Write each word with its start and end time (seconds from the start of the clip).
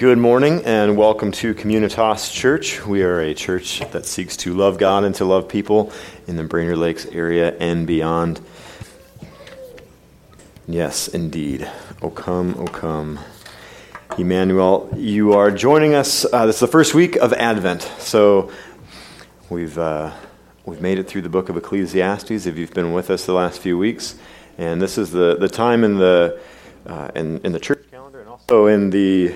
Good 0.00 0.16
morning 0.16 0.62
and 0.64 0.96
welcome 0.96 1.30
to 1.32 1.52
Communitas 1.52 2.32
Church. 2.32 2.86
We 2.86 3.02
are 3.02 3.20
a 3.20 3.34
church 3.34 3.80
that 3.90 4.06
seeks 4.06 4.34
to 4.38 4.54
love 4.54 4.78
God 4.78 5.04
and 5.04 5.14
to 5.16 5.26
love 5.26 5.46
people 5.46 5.92
in 6.26 6.36
the 6.36 6.42
Brainerd 6.42 6.78
Lakes 6.78 7.04
area 7.04 7.54
and 7.58 7.86
beyond. 7.86 8.40
Yes, 10.66 11.08
indeed. 11.08 11.70
O 12.00 12.08
come, 12.08 12.54
O 12.58 12.64
come. 12.64 13.20
Emmanuel, 14.16 14.88
you 14.96 15.34
are 15.34 15.50
joining 15.50 15.92
us. 15.92 16.24
Uh, 16.32 16.46
this 16.46 16.56
is 16.56 16.60
the 16.60 16.66
first 16.66 16.94
week 16.94 17.16
of 17.16 17.34
Advent. 17.34 17.82
So 17.98 18.50
we've, 19.50 19.76
uh, 19.76 20.12
we've 20.64 20.80
made 20.80 20.98
it 20.98 21.08
through 21.08 21.20
the 21.20 21.28
book 21.28 21.50
of 21.50 21.58
Ecclesiastes 21.58 22.46
if 22.46 22.56
you've 22.56 22.72
been 22.72 22.94
with 22.94 23.10
us 23.10 23.26
the 23.26 23.34
last 23.34 23.60
few 23.60 23.76
weeks. 23.76 24.16
And 24.56 24.80
this 24.80 24.96
is 24.96 25.10
the, 25.10 25.36
the 25.36 25.50
time 25.50 25.84
in 25.84 25.98
the, 25.98 26.40
uh, 26.86 27.10
in, 27.14 27.36
in 27.44 27.52
the 27.52 27.60
church 27.60 27.84
calendar 27.90 28.20
and 28.20 28.30
also 28.30 28.66
in 28.66 28.88
the 28.88 29.34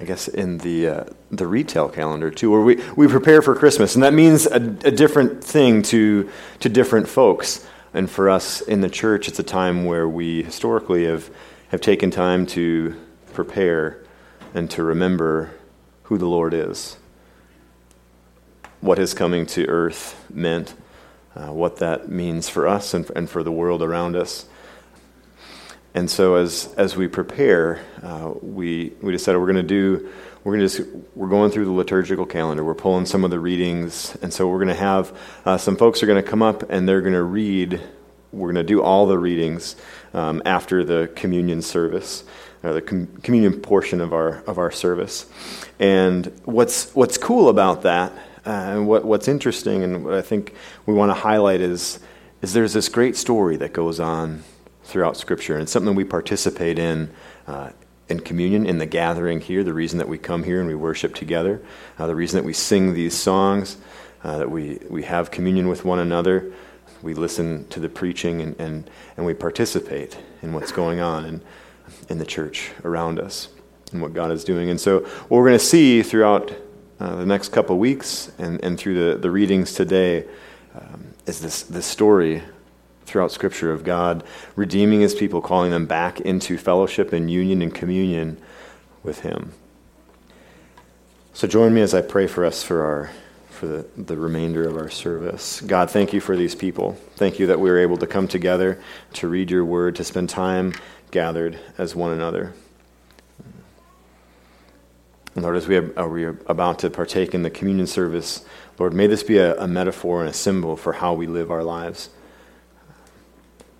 I 0.00 0.04
guess 0.04 0.26
in 0.28 0.58
the 0.58 0.88
uh, 0.88 1.04
the 1.30 1.46
retail 1.46 1.88
calendar 1.88 2.30
too, 2.30 2.50
where 2.50 2.60
we, 2.60 2.82
we 2.96 3.06
prepare 3.06 3.42
for 3.42 3.54
Christmas, 3.54 3.94
and 3.94 4.02
that 4.02 4.12
means 4.12 4.46
a, 4.46 4.56
a, 4.56 4.90
different 4.90 5.42
thing 5.42 5.82
to 5.82 6.30
to 6.60 6.68
different 6.68 7.08
folks. 7.08 7.66
And 7.92 8.10
for 8.10 8.28
us 8.28 8.60
in 8.60 8.80
the 8.80 8.90
church, 8.90 9.28
it's 9.28 9.38
a 9.38 9.44
time 9.44 9.84
where 9.84 10.08
we 10.08 10.42
historically 10.42 11.04
have 11.04 11.30
have 11.68 11.80
taken 11.80 12.10
time 12.10 12.44
to 12.46 13.00
prepare 13.32 14.02
and 14.52 14.70
to 14.70 14.82
remember 14.82 15.52
who 16.04 16.18
the 16.18 16.26
Lord 16.26 16.54
is, 16.54 16.96
what 18.80 18.98
His 18.98 19.14
coming 19.14 19.46
to 19.46 19.66
earth 19.66 20.24
meant, 20.28 20.74
uh, 21.36 21.52
what 21.52 21.76
that 21.76 22.08
means 22.08 22.48
for 22.48 22.66
us 22.66 22.94
and, 22.94 23.10
and 23.14 23.30
for 23.30 23.42
the 23.42 23.52
world 23.52 23.82
around 23.82 24.16
us. 24.16 24.46
And 25.94 26.10
so 26.10 26.34
as 26.34 26.74
as 26.76 26.96
we 26.96 27.06
prepare, 27.06 27.80
uh, 28.02 28.32
we 28.42 28.92
we 29.00 29.12
decided 29.12 29.38
we're 29.38 29.52
going 29.52 29.56
to 29.56 29.62
do 29.62 30.10
we're 30.44 30.56
going 30.56 30.68
to 30.68 31.06
we're 31.14 31.28
going 31.28 31.50
through 31.50 31.64
the 31.64 31.70
liturgical 31.70 32.26
calendar. 32.26 32.62
We're 32.62 32.74
pulling 32.74 33.06
some 33.06 33.24
of 33.24 33.30
the 33.30 33.38
readings, 33.38 34.16
and 34.20 34.32
so 34.32 34.46
we're 34.46 34.58
going 34.58 34.68
to 34.68 34.74
have 34.74 35.16
uh, 35.46 35.56
some 35.56 35.76
folks 35.76 36.02
are 36.02 36.06
going 36.06 36.22
to 36.22 36.28
come 36.28 36.42
up 36.42 36.68
and 36.68 36.86
they're 36.86 37.00
going 37.00 37.14
to 37.14 37.22
read. 37.22 37.80
We're 38.32 38.52
going 38.52 38.56
to 38.56 38.64
do 38.64 38.82
all 38.82 39.06
the 39.06 39.16
readings 39.16 39.76
um, 40.12 40.42
after 40.44 40.84
the 40.84 41.10
communion 41.14 41.62
service, 41.62 42.24
or 42.64 42.74
the 42.74 42.82
com- 42.82 43.06
communion 43.22 43.60
portion 43.60 44.00
of 44.00 44.12
our 44.12 44.42
of 44.48 44.58
our 44.58 44.70
service. 44.70 45.26
And 45.78 46.26
what's 46.44 46.92
what's 46.94 47.16
cool 47.16 47.48
about 47.48 47.82
that, 47.82 48.12
uh, 48.44 48.50
and 48.50 48.86
what 48.88 49.04
what's 49.04 49.28
interesting, 49.28 49.82
and 49.84 50.04
what 50.04 50.14
I 50.14 50.22
think 50.22 50.54
we 50.84 50.92
want 50.92 51.10
to 51.10 51.14
highlight 51.14 51.60
is 51.60 52.00
is 52.42 52.52
there's 52.52 52.72
this 52.72 52.88
great 52.88 53.16
story 53.16 53.56
that 53.58 53.72
goes 53.72 53.98
on 54.00 54.42
throughout 54.84 55.16
Scripture. 55.16 55.54
And 55.54 55.62
it's 55.62 55.72
something 55.72 55.94
we 55.94 56.04
participate 56.04 56.78
in 56.78 57.10
uh, 57.46 57.70
in 58.08 58.20
communion, 58.20 58.66
in 58.66 58.78
the 58.78 58.86
gathering 58.86 59.40
here, 59.40 59.64
the 59.64 59.72
reason 59.72 59.98
that 59.98 60.08
we 60.08 60.18
come 60.18 60.44
here 60.44 60.60
and 60.60 60.68
we 60.68 60.74
worship 60.74 61.14
together, 61.14 61.62
uh, 61.98 62.06
the 62.06 62.14
reason 62.14 62.38
that 62.38 62.44
we 62.44 62.52
sing 62.52 62.92
these 62.92 63.14
songs, 63.14 63.78
uh, 64.22 64.38
that 64.38 64.50
we, 64.50 64.78
we 64.90 65.02
have 65.04 65.30
communion 65.30 65.68
with 65.68 65.84
one 65.84 65.98
another, 65.98 66.52
we 67.02 67.14
listen 67.14 67.66
to 67.68 67.80
the 67.80 67.88
preaching, 67.88 68.40
and, 68.40 68.58
and, 68.60 68.90
and 69.16 69.24
we 69.24 69.34
participate 69.34 70.18
in 70.42 70.52
what's 70.52 70.72
going 70.72 71.00
on 71.00 71.24
in, 71.24 71.42
in 72.08 72.18
the 72.18 72.26
church 72.26 72.70
around 72.84 73.18
us 73.18 73.48
and 73.92 74.00
what 74.02 74.12
God 74.12 74.30
is 74.30 74.44
doing. 74.44 74.70
And 74.70 74.80
so, 74.80 75.00
what 75.00 75.30
we're 75.30 75.48
going 75.48 75.58
to 75.58 75.64
see 75.64 76.02
throughout 76.02 76.54
uh, 77.00 77.16
the 77.16 77.26
next 77.26 77.50
couple 77.50 77.78
weeks 77.78 78.32
and, 78.38 78.62
and 78.64 78.78
through 78.78 79.12
the, 79.12 79.18
the 79.18 79.30
readings 79.30 79.74
today 79.74 80.26
um, 80.74 81.08
is 81.26 81.40
this, 81.40 81.62
this 81.64 81.86
story 81.86 82.42
throughout 83.04 83.32
Scripture 83.32 83.72
of 83.72 83.84
God 83.84 84.24
redeeming 84.56 85.00
his 85.00 85.14
people, 85.14 85.40
calling 85.40 85.70
them 85.70 85.86
back 85.86 86.20
into 86.20 86.58
fellowship 86.58 87.12
and 87.12 87.30
union 87.30 87.62
and 87.62 87.74
communion 87.74 88.38
with 89.02 89.20
him. 89.20 89.52
So 91.32 91.48
join 91.48 91.74
me 91.74 91.80
as 91.80 91.94
I 91.94 92.00
pray 92.00 92.26
for 92.26 92.44
us 92.44 92.62
for 92.62 92.84
our 92.84 93.10
for 93.50 93.66
the, 93.66 93.86
the 93.96 94.16
remainder 94.16 94.68
of 94.68 94.76
our 94.76 94.90
service. 94.90 95.60
God, 95.60 95.88
thank 95.88 96.12
you 96.12 96.20
for 96.20 96.36
these 96.36 96.56
people. 96.56 96.98
Thank 97.14 97.38
you 97.38 97.46
that 97.46 97.60
we 97.60 97.70
are 97.70 97.78
able 97.78 97.96
to 97.98 98.06
come 98.06 98.26
together 98.26 98.80
to 99.14 99.28
read 99.28 99.48
your 99.48 99.64
word, 99.64 99.94
to 99.96 100.04
spend 100.04 100.28
time 100.28 100.74
gathered 101.12 101.58
as 101.78 101.94
one 101.94 102.12
another. 102.12 102.52
Lord, 105.36 105.56
as 105.56 105.68
we 105.68 105.76
are, 105.76 106.08
we 106.08 106.24
about 106.24 106.80
to 106.80 106.90
partake 106.90 107.32
in 107.32 107.42
the 107.42 107.50
communion 107.50 107.86
service, 107.86 108.44
Lord, 108.78 108.92
may 108.92 109.06
this 109.06 109.22
be 109.22 109.38
a, 109.38 109.56
a 109.56 109.68
metaphor 109.68 110.20
and 110.20 110.30
a 110.30 110.34
symbol 110.34 110.76
for 110.76 110.94
how 110.94 111.14
we 111.14 111.26
live 111.26 111.50
our 111.50 111.64
lives 111.64 112.10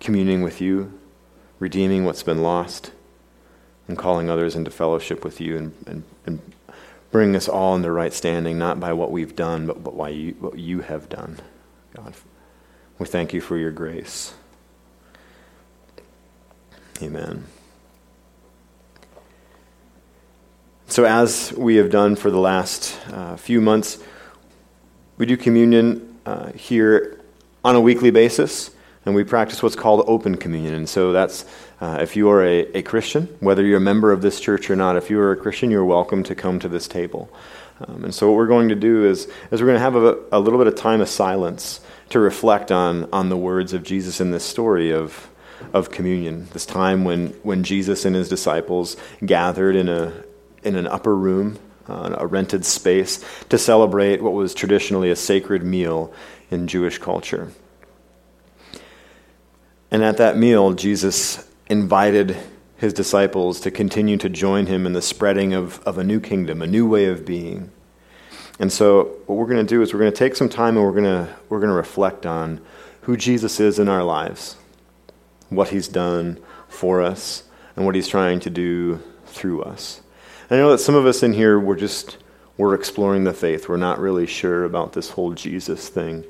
communing 0.05 0.43
with 0.43 0.61
you, 0.61 0.97
redeeming 1.57 2.05
what's 2.05 2.21
been 2.21 2.43
lost, 2.43 2.91
and 3.87 3.97
calling 3.97 4.29
others 4.29 4.55
into 4.55 4.69
fellowship 4.69 5.23
with 5.23 5.41
you 5.41 5.57
and, 5.57 5.73
and, 5.87 6.03
and 6.27 6.53
bringing 7.09 7.35
us 7.35 7.49
all 7.49 7.75
into 7.75 7.91
right 7.91 8.13
standing, 8.13 8.57
not 8.59 8.79
by 8.79 8.93
what 8.93 9.11
we've 9.11 9.35
done, 9.35 9.65
but, 9.65 9.83
but 9.83 9.97
by 9.97 10.09
you, 10.09 10.33
what 10.39 10.59
you 10.59 10.81
have 10.81 11.09
done. 11.09 11.39
God, 11.95 12.13
we 12.99 13.07
thank 13.07 13.33
you 13.33 13.41
for 13.41 13.57
your 13.57 13.71
grace. 13.71 14.35
Amen. 17.01 17.45
So, 20.87 21.03
as 21.05 21.51
we 21.57 21.77
have 21.77 21.89
done 21.89 22.15
for 22.15 22.29
the 22.29 22.39
last 22.39 22.95
uh, 23.11 23.37
few 23.37 23.59
months, 23.59 23.97
we 25.17 25.25
do 25.25 25.35
communion 25.35 26.19
uh, 26.27 26.51
here 26.51 27.19
on 27.63 27.75
a 27.75 27.81
weekly 27.81 28.11
basis 28.11 28.69
and 29.05 29.15
we 29.15 29.23
practice 29.23 29.61
what's 29.61 29.75
called 29.75 30.03
open 30.07 30.35
communion. 30.35 30.73
And 30.73 30.89
so 30.89 31.11
that's 31.11 31.45
uh, 31.79 31.99
if 32.01 32.15
you 32.15 32.29
are 32.29 32.43
a, 32.43 32.77
a 32.77 32.81
Christian, 32.81 33.27
whether 33.39 33.63
you're 33.63 33.77
a 33.77 33.81
member 33.81 34.11
of 34.11 34.21
this 34.21 34.39
church 34.39 34.69
or 34.69 34.75
not, 34.75 34.97
if 34.97 35.09
you 35.09 35.19
are 35.19 35.31
a 35.31 35.37
Christian, 35.37 35.69
you're 35.71 35.85
welcome 35.85 36.23
to 36.23 36.35
come 36.35 36.59
to 36.59 36.67
this 36.67 36.87
table. 36.87 37.29
Um, 37.87 38.05
and 38.05 38.15
so 38.15 38.29
what 38.29 38.37
we're 38.37 38.47
going 38.47 38.69
to 38.69 38.75
do 38.75 39.05
is, 39.05 39.27
is 39.51 39.61
we're 39.61 39.67
going 39.67 39.75
to 39.75 39.79
have 39.79 39.95
a, 39.95 40.17
a 40.31 40.39
little 40.39 40.57
bit 40.57 40.67
of 40.67 40.75
time 40.75 41.01
of 41.01 41.09
silence 41.09 41.81
to 42.09 42.19
reflect 42.19 42.71
on, 42.71 43.09
on 43.11 43.29
the 43.29 43.37
words 43.37 43.73
of 43.73 43.83
Jesus 43.83 44.21
in 44.21 44.31
this 44.31 44.45
story 44.45 44.91
of, 44.91 45.29
of 45.73 45.91
communion, 45.91 46.47
this 46.53 46.65
time 46.65 47.03
when, 47.03 47.27
when 47.43 47.63
Jesus 47.63 48.05
and 48.05 48.15
his 48.15 48.29
disciples 48.29 48.95
gathered 49.25 49.75
in, 49.75 49.89
a, 49.89 50.13
in 50.63 50.75
an 50.75 50.87
upper 50.87 51.15
room, 51.15 51.59
uh, 51.89 52.15
a 52.17 52.25
rented 52.25 52.65
space, 52.65 53.23
to 53.49 53.57
celebrate 53.57 54.21
what 54.21 54.33
was 54.33 54.53
traditionally 54.53 55.11
a 55.11 55.15
sacred 55.15 55.63
meal 55.63 56.13
in 56.49 56.67
Jewish 56.67 56.97
culture. 56.97 57.51
And 59.95 60.03
at 60.03 60.17
that 60.17 60.35
meal, 60.35 60.73
Jesus 60.73 61.49
invited 61.67 62.35
his 62.75 62.91
disciples 62.91 63.61
to 63.61 63.71
continue 63.71 64.17
to 64.17 64.27
join 64.27 64.65
him 64.65 64.85
in 64.85 64.91
the 64.91 65.01
spreading 65.01 65.53
of, 65.53 65.79
of 65.83 65.97
a 65.97 66.03
new 66.03 66.19
kingdom, 66.19 66.61
a 66.61 66.67
new 66.67 66.85
way 66.85 67.05
of 67.05 67.25
being. 67.25 67.71
And 68.59 68.73
so, 68.73 69.03
what 69.25 69.37
we're 69.37 69.45
going 69.45 69.65
to 69.65 69.73
do 69.73 69.81
is 69.81 69.93
we're 69.93 70.01
going 70.01 70.11
to 70.11 70.17
take 70.17 70.35
some 70.35 70.49
time 70.49 70.75
and 70.75 70.85
we're 70.85 70.91
going 70.91 71.05
to, 71.05 71.33
we're 71.47 71.61
going 71.61 71.69
to 71.69 71.75
reflect 71.77 72.25
on 72.25 72.59
who 73.03 73.15
Jesus 73.15 73.61
is 73.61 73.79
in 73.79 73.87
our 73.87 74.03
lives, 74.03 74.57
what 75.47 75.69
he's 75.69 75.87
done 75.87 76.43
for 76.67 77.01
us, 77.01 77.43
and 77.77 77.85
what 77.85 77.95
he's 77.95 78.09
trying 78.09 78.41
to 78.41 78.49
do 78.49 79.01
through 79.27 79.63
us. 79.63 80.01
I 80.51 80.57
know 80.57 80.71
that 80.71 80.79
some 80.79 80.95
of 80.95 81.05
us 81.05 81.23
in 81.23 81.31
here, 81.31 81.57
we're 81.57 81.77
just, 81.77 82.17
we're 82.57 82.75
exploring 82.75 83.23
the 83.23 83.33
faith. 83.33 83.69
We're 83.69 83.77
not 83.77 83.99
really 83.99 84.27
sure 84.27 84.65
about 84.65 84.91
this 84.91 85.11
whole 85.11 85.31
Jesus 85.31 85.87
thing. 85.87 86.25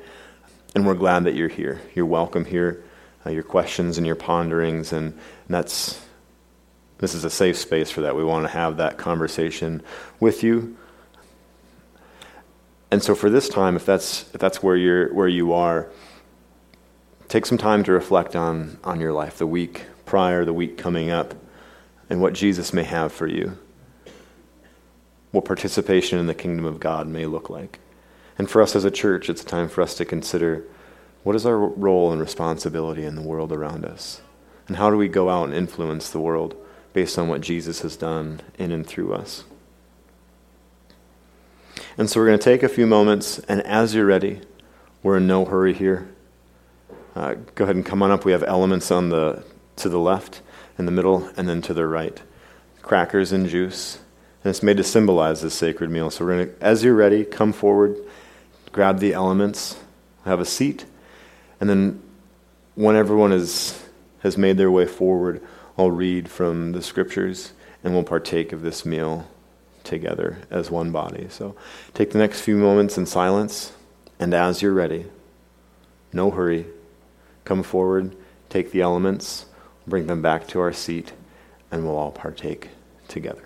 And 0.76 0.86
we're 0.86 0.94
glad 0.94 1.24
that 1.24 1.34
you're 1.34 1.50
here. 1.50 1.82
You're 1.96 2.06
welcome 2.06 2.46
here 2.46 2.85
uh, 3.26 3.30
your 3.30 3.44
questions 3.44 3.98
and 3.98 4.06
your 4.06 4.16
ponderings, 4.16 4.94
and, 4.94 5.14
and 5.14 5.20
that's 5.50 6.02
this 6.98 7.14
is 7.14 7.26
a 7.26 7.30
safe 7.30 7.58
space 7.58 7.92
for 7.92 8.02
that. 8.02 8.16
We 8.16 8.24
want 8.24 8.46
to 8.46 8.52
have 8.52 8.78
that 8.78 8.98
conversation 8.98 9.84
with 10.20 10.44
you. 10.44 10.78
And 12.90 13.04
so 13.04 13.16
for 13.16 13.30
this 13.30 13.50
time, 13.50 13.76
if 13.76 13.86
that's 13.86 14.34
if 14.34 14.40
that's 14.40 14.64
where 14.64 14.76
you're 14.76 15.14
where 15.14 15.28
you 15.28 15.54
are, 15.54 15.90
take 17.28 17.46
some 17.46 17.58
time 17.58 17.84
to 17.84 17.92
reflect 17.92 18.36
on 18.36 18.80
on 18.84 19.02
your 19.02 19.12
life, 19.12 19.38
the 19.38 19.48
week 19.48 19.86
prior, 20.06 20.46
the 20.46 20.54
week 20.54 20.78
coming 20.78 21.10
up, 21.10 21.34
and 22.10 22.22
what 22.22 22.34
Jesus 22.34 22.72
may 22.72 22.84
have 22.84 23.12
for 23.12 23.28
you. 23.28 23.58
What 25.32 25.44
participation 25.44 26.20
in 26.20 26.28
the 26.28 26.34
kingdom 26.34 26.64
of 26.66 26.80
God 26.80 27.08
may 27.08 27.26
look 27.26 27.50
like. 27.50 27.80
And 28.38 28.50
for 28.50 28.62
us 28.62 28.76
as 28.76 28.86
a 28.86 28.92
church, 28.92 29.30
it's 29.30 29.42
a 29.42 29.46
time 29.46 29.68
for 29.68 29.82
us 29.82 29.96
to 29.96 30.06
consider 30.06 30.64
what 31.26 31.36
is 31.36 31.44
our 31.44 31.58
role 31.58 32.12
and 32.12 32.22
responsibility 32.22 33.04
in 33.04 33.16
the 33.16 33.22
world 33.24 33.52
around 33.52 33.84
us? 33.84 34.22
And 34.68 34.78
how 34.78 34.92
do 34.92 34.96
we 34.96 35.08
go 35.08 35.28
out 35.28 35.46
and 35.46 35.56
influence 35.56 36.12
the 36.12 36.20
world 36.20 36.56
based 36.94 37.18
on 37.18 37.28
what 37.28 37.42
Jesus 37.42 37.82
has 37.82 37.98
done 37.98 38.42
in 38.60 38.72
and 38.72 38.86
through 38.86 39.12
us? 39.12 39.44
And 41.98 42.08
so 42.08 42.20
we're 42.20 42.28
going 42.28 42.38
to 42.38 42.44
take 42.44 42.62
a 42.62 42.70
few 42.70 42.86
moments, 42.86 43.40
and 43.40 43.62
as 43.64 43.96
you're 43.96 44.06
ready, 44.06 44.42
we're 45.02 45.18
in 45.18 45.26
no 45.26 45.46
hurry 45.46 45.74
here. 45.74 46.08
Uh, 47.16 47.34
go 47.56 47.64
ahead 47.64 47.76
and 47.76 47.84
come 47.84 48.04
on 48.04 48.12
up. 48.12 48.24
We 48.24 48.32
have 48.32 48.44
elements 48.44 48.92
on 48.92 49.10
the 49.10 49.44
to 49.78 49.90
the 49.90 50.00
left, 50.00 50.42
in 50.78 50.86
the 50.86 50.92
middle, 50.92 51.28
and 51.36 51.50
then 51.50 51.60
to 51.64 51.74
the 51.74 51.88
right. 51.88 52.22
Crackers 52.84 53.32
and 53.32 53.50
juice. 53.50 53.98
And 54.44 54.52
it's 54.52 54.62
made 54.62 54.78
to 54.78 54.84
symbolize 54.84 55.42
this 55.42 55.56
sacred 55.56 55.90
meal. 55.90 56.12
So 56.12 56.24
we're 56.24 56.36
going 56.36 56.50
to, 56.50 56.64
as 56.64 56.84
you're 56.84 56.94
ready, 56.94 57.26
come 57.26 57.52
forward, 57.52 57.98
grab 58.72 59.00
the 59.00 59.14
elements, 59.14 59.80
have 60.24 60.40
a 60.40 60.46
seat, 60.46 60.86
and 61.60 61.70
then 61.70 62.02
when 62.76 62.96
everyone 62.96 63.32
is, 63.32 63.82
has 64.20 64.38
made 64.38 64.58
their 64.58 64.72
way 64.72 64.86
forward, 64.86 65.42
I'll 65.78 65.92
read 65.92 66.30
from 66.30 66.72
the 66.72 66.82
scriptures 66.82 67.54
and 67.84 67.94
we'll 67.94 68.04
partake 68.04 68.52
of 68.52 68.62
this 68.62 68.86
meal 68.86 69.28
together 69.84 70.40
as 70.50 70.72
one 70.72 70.92
body. 70.92 71.28
So 71.30 71.56
take 71.94 72.12
the 72.12 72.18
next 72.18 72.42
few 72.42 72.58
moments 72.58 72.98
in 72.98 73.06
silence, 73.06 73.74
and 74.20 74.34
as 74.34 74.62
you're 74.62 74.74
ready, 74.74 75.06
no 76.12 76.32
hurry, 76.32 76.66
come 77.44 77.62
forward, 77.62 78.16
take 78.50 78.72
the 78.72 78.82
elements, 78.82 79.46
bring 79.86 80.08
them 80.08 80.22
back 80.22 80.48
to 80.48 80.60
our 80.60 80.74
seat, 80.74 81.14
and 81.72 81.86
we'll 81.86 81.98
all 81.98 82.12
partake 82.12 82.70
together. 83.08 83.45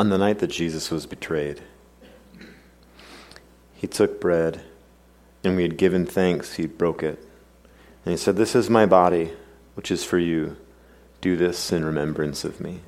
On 0.00 0.08
the 0.08 0.16
night 0.16 0.38
that 0.38 0.46
Jesus 0.46 0.90
was 0.90 1.04
betrayed, 1.04 1.60
he 3.74 3.86
took 3.86 4.18
bread, 4.18 4.62
and 5.44 5.56
we 5.56 5.62
had 5.62 5.76
given 5.76 6.06
thanks, 6.06 6.54
he 6.54 6.66
broke 6.66 7.02
it. 7.02 7.22
And 8.06 8.12
he 8.12 8.16
said, 8.16 8.36
This 8.36 8.54
is 8.54 8.70
my 8.70 8.86
body, 8.86 9.32
which 9.74 9.90
is 9.90 10.02
for 10.02 10.16
you. 10.16 10.56
Do 11.20 11.36
this 11.36 11.70
in 11.70 11.84
remembrance 11.84 12.44
of 12.44 12.62
me. 12.62 12.80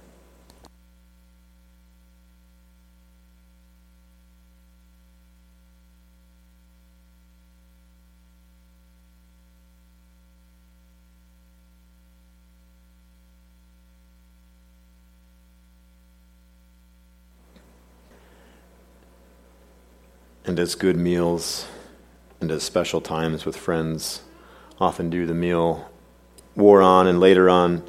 And 20.53 20.61
as 20.61 20.75
good 20.75 20.99
meals 20.99 21.67
and 22.39 22.51
as 22.51 22.63
special 22.63 23.01
times 23.01 23.47
with 23.47 23.57
friends 23.57 24.21
often 24.79 25.09
do, 25.09 25.25
the 25.25 25.33
meal 25.33 25.91
wore 26.55 26.83
on, 26.83 27.07
and 27.07 27.19
later 27.19 27.49
on, 27.49 27.83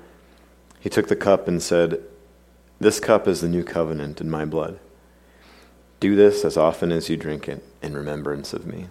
he 0.80 0.90
took 0.90 1.10
the 1.10 1.16
cup 1.18 1.46
and 1.50 1.62
said, 1.62 2.02
This 2.80 3.02
cup 3.02 3.28
is 3.28 3.42
the 3.42 3.50
new 3.50 3.66
covenant 3.66 4.22
in 4.22 4.30
my 4.30 4.46
blood. 4.46 4.80
Do 6.00 6.16
this 6.16 6.46
as 6.46 6.56
often 6.56 6.94
as 6.94 7.10
you 7.10 7.18
drink 7.18 7.50
it 7.50 7.62
in 7.82 7.98
remembrance 7.98 8.54
of 8.54 8.66
me. 8.66 8.86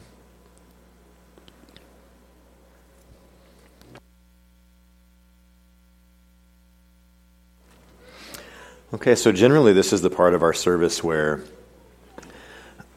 Okay, 8.92 9.14
so 9.14 9.32
generally 9.32 9.72
this 9.72 9.94
is 9.94 10.02
the 10.02 10.10
part 10.10 10.34
of 10.34 10.42
our 10.42 10.52
service 10.52 11.02
where 11.02 11.42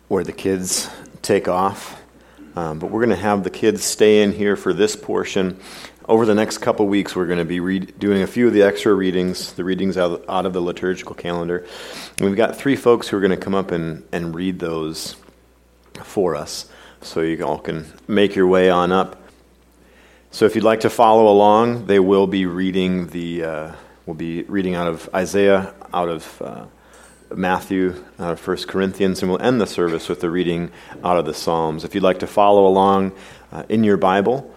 where 0.08 0.24
the 0.24 0.32
kids 0.32 0.90
take 1.22 1.48
off. 1.48 2.02
Um, 2.56 2.80
but 2.80 2.90
we're 2.90 3.06
going 3.06 3.16
to 3.16 3.22
have 3.22 3.44
the 3.44 3.50
kids 3.50 3.84
stay 3.84 4.22
in 4.22 4.32
here 4.32 4.56
for 4.56 4.74
this 4.74 4.96
portion. 4.96 5.60
Over 6.08 6.26
the 6.26 6.36
next 6.36 6.60
couple 6.60 6.88
weeks, 6.88 7.16
we're 7.16 7.26
going 7.26 7.40
to 7.40 7.46
be 7.46 7.60
read, 7.60 8.00
doing 8.00 8.22
a 8.22 8.28
few 8.28 8.48
of 8.48 8.54
the 8.54 8.62
extra 8.62 8.94
readings, 8.94 9.54
the 9.54 9.64
readings 9.64 9.98
out, 9.98 10.24
out 10.30 10.46
of 10.46 10.54
the 10.54 10.62
liturgical 10.62 11.16
calendar. 11.16 11.66
And 12.18 12.28
we've 12.28 12.38
got 12.38 12.56
three 12.56 12.76
folks 12.76 13.08
who 13.08 13.18
are 13.18 13.20
going 13.20 13.32
to 13.32 13.38
come 13.38 13.56
up 13.56 13.72
and, 13.72 14.08
and 14.12 14.34
read 14.34 14.60
those 14.60 15.16
for 16.04 16.36
us. 16.36 16.70
So 17.02 17.22
you 17.22 17.44
all 17.46 17.60
can 17.60 17.92
make 18.08 18.36
your 18.36 18.48
way 18.48 18.70
on 18.70 18.92
up. 18.92 19.22
So 20.32 20.46
if 20.46 20.56
you'd 20.56 20.64
like 20.64 20.82
to 20.82 20.90
follow 20.90 21.28
along, 21.28 21.88
they 21.88 22.00
will 22.00 22.28
be 22.28 22.46
reading 22.46 23.08
the, 23.08 23.44
uh, 23.44 23.72
we'll 24.06 24.16
be 24.16 24.44
reading 24.44 24.76
out 24.76 24.88
of 24.88 25.10
Isaiah, 25.14 25.74
out 25.94 26.10
of 26.10 26.42
uh, 26.42 26.66
Matthew, 27.34 28.04
of 28.18 28.46
1 28.46 28.58
Corinthians, 28.68 29.22
and 29.22 29.32
we'll 29.32 29.42
end 29.42 29.60
the 29.60 29.68
service 29.68 30.10
with 30.10 30.22
the 30.22 30.30
reading 30.30 30.72
out 31.04 31.18
of 31.18 31.26
the 31.26 31.34
Psalms. 31.34 31.84
If 31.84 31.96
you'd 31.96 32.04
like 32.04 32.20
to 32.20 32.28
follow 32.28 32.68
along 32.68 33.14
uh, 33.52 33.64
in 33.70 33.84
your 33.84 33.98
Bible, 33.98 34.54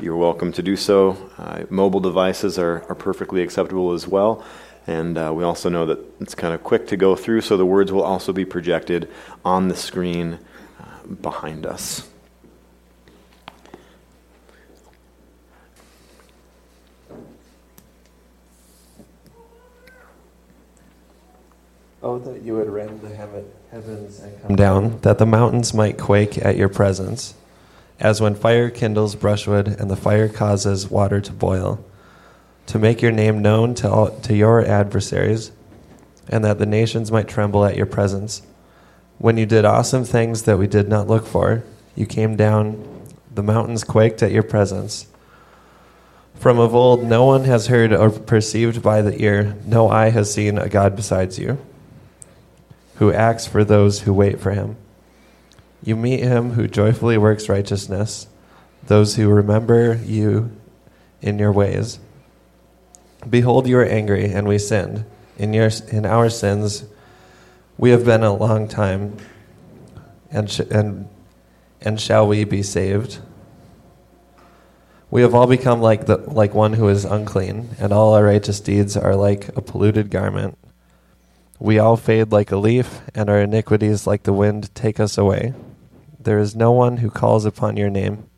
you're 0.00 0.16
welcome 0.16 0.52
to 0.52 0.62
do 0.62 0.76
so. 0.76 1.30
Uh, 1.38 1.64
mobile 1.70 2.00
devices 2.00 2.58
are, 2.58 2.84
are 2.88 2.94
perfectly 2.94 3.42
acceptable 3.42 3.92
as 3.92 4.06
well. 4.06 4.44
And 4.86 5.16
uh, 5.16 5.32
we 5.34 5.44
also 5.44 5.68
know 5.68 5.86
that 5.86 5.98
it's 6.20 6.34
kind 6.34 6.52
of 6.52 6.64
quick 6.64 6.88
to 6.88 6.96
go 6.96 7.14
through, 7.14 7.42
so 7.42 7.56
the 7.56 7.66
words 7.66 7.92
will 7.92 8.02
also 8.02 8.32
be 8.32 8.44
projected 8.44 9.08
on 9.44 9.68
the 9.68 9.76
screen 9.76 10.40
uh, 10.80 11.06
behind 11.06 11.66
us. 11.66 12.08
Oh, 22.02 22.18
that 22.18 22.42
you 22.42 22.56
would 22.56 22.68
rend 22.68 23.00
the 23.00 23.14
heavens 23.14 24.20
and 24.20 24.42
come 24.42 24.56
down, 24.56 25.00
that 25.02 25.18
the 25.18 25.26
mountains 25.26 25.72
might 25.72 25.98
quake 25.98 26.36
at 26.38 26.56
your 26.56 26.68
presence 26.68 27.34
as 28.02 28.20
when 28.20 28.34
fire 28.34 28.68
kindles 28.68 29.14
brushwood 29.14 29.68
and 29.68 29.88
the 29.88 29.96
fire 29.96 30.28
causes 30.28 30.90
water 30.90 31.20
to 31.20 31.32
boil, 31.32 31.82
to 32.66 32.78
make 32.78 33.00
your 33.00 33.12
name 33.12 33.40
known 33.40 33.74
to, 33.74 33.88
all, 33.88 34.10
to 34.20 34.34
your 34.34 34.64
adversaries, 34.64 35.52
and 36.28 36.44
that 36.44 36.58
the 36.58 36.66
nations 36.66 37.12
might 37.12 37.28
tremble 37.28 37.64
at 37.64 37.76
your 37.76 37.86
presence. 37.86 38.42
When 39.18 39.36
you 39.36 39.46
did 39.46 39.64
awesome 39.64 40.04
things 40.04 40.42
that 40.42 40.58
we 40.58 40.66
did 40.66 40.88
not 40.88 41.06
look 41.06 41.24
for, 41.24 41.62
you 41.94 42.06
came 42.06 42.34
down, 42.34 43.04
the 43.32 43.42
mountains 43.42 43.84
quaked 43.84 44.22
at 44.22 44.32
your 44.32 44.42
presence. 44.42 45.06
From 46.34 46.58
of 46.58 46.74
old, 46.74 47.04
no 47.04 47.24
one 47.24 47.44
has 47.44 47.68
heard 47.68 47.92
or 47.92 48.10
perceived 48.10 48.82
by 48.82 49.00
the 49.00 49.22
ear, 49.22 49.56
no 49.64 49.88
eye 49.88 50.10
has 50.10 50.34
seen 50.34 50.58
a 50.58 50.68
God 50.68 50.96
besides 50.96 51.38
you, 51.38 51.58
who 53.02 53.12
acts 53.12 53.48
for 53.48 53.64
those 53.64 54.02
who 54.02 54.14
wait 54.14 54.38
for 54.38 54.52
him. 54.52 54.76
You 55.82 55.96
meet 55.96 56.20
him 56.20 56.52
who 56.52 56.68
joyfully 56.68 57.18
works 57.18 57.48
righteousness, 57.48 58.28
those 58.84 59.16
who 59.16 59.28
remember 59.28 59.98
you 60.04 60.56
in 61.20 61.36
your 61.36 61.50
ways. 61.50 61.98
Behold, 63.28 63.66
you 63.66 63.76
are 63.78 63.84
angry, 63.84 64.26
and 64.26 64.46
we 64.46 64.56
sinned. 64.56 65.04
In, 65.36 65.52
your, 65.52 65.68
in 65.90 66.06
our 66.06 66.30
sins, 66.30 66.84
we 67.76 67.90
have 67.90 68.04
been 68.04 68.22
a 68.22 68.32
long 68.32 68.68
time, 68.68 69.16
and, 70.30 70.48
sh- 70.48 70.60
and, 70.70 71.08
and 71.80 72.00
shall 72.00 72.28
we 72.28 72.44
be 72.44 72.62
saved? 72.62 73.18
We 75.10 75.22
have 75.22 75.34
all 75.34 75.48
become 75.48 75.80
like, 75.80 76.06
the, 76.06 76.18
like 76.18 76.54
one 76.54 76.74
who 76.74 76.88
is 76.88 77.04
unclean, 77.04 77.70
and 77.80 77.92
all 77.92 78.14
our 78.14 78.22
righteous 78.22 78.60
deeds 78.60 78.96
are 78.96 79.16
like 79.16 79.48
a 79.56 79.60
polluted 79.60 80.08
garment. 80.08 80.56
We 81.62 81.78
all 81.78 81.96
fade 81.96 82.32
like 82.32 82.50
a 82.50 82.56
leaf, 82.56 83.02
and 83.14 83.30
our 83.30 83.40
iniquities, 83.40 84.04
like 84.04 84.24
the 84.24 84.32
wind, 84.32 84.74
take 84.74 84.98
us 84.98 85.16
away. 85.16 85.54
There 86.18 86.40
is 86.40 86.56
no 86.56 86.72
one 86.72 86.96
who 86.96 87.08
calls 87.08 87.44
upon 87.44 87.76
your 87.76 87.88
name, 87.88 88.28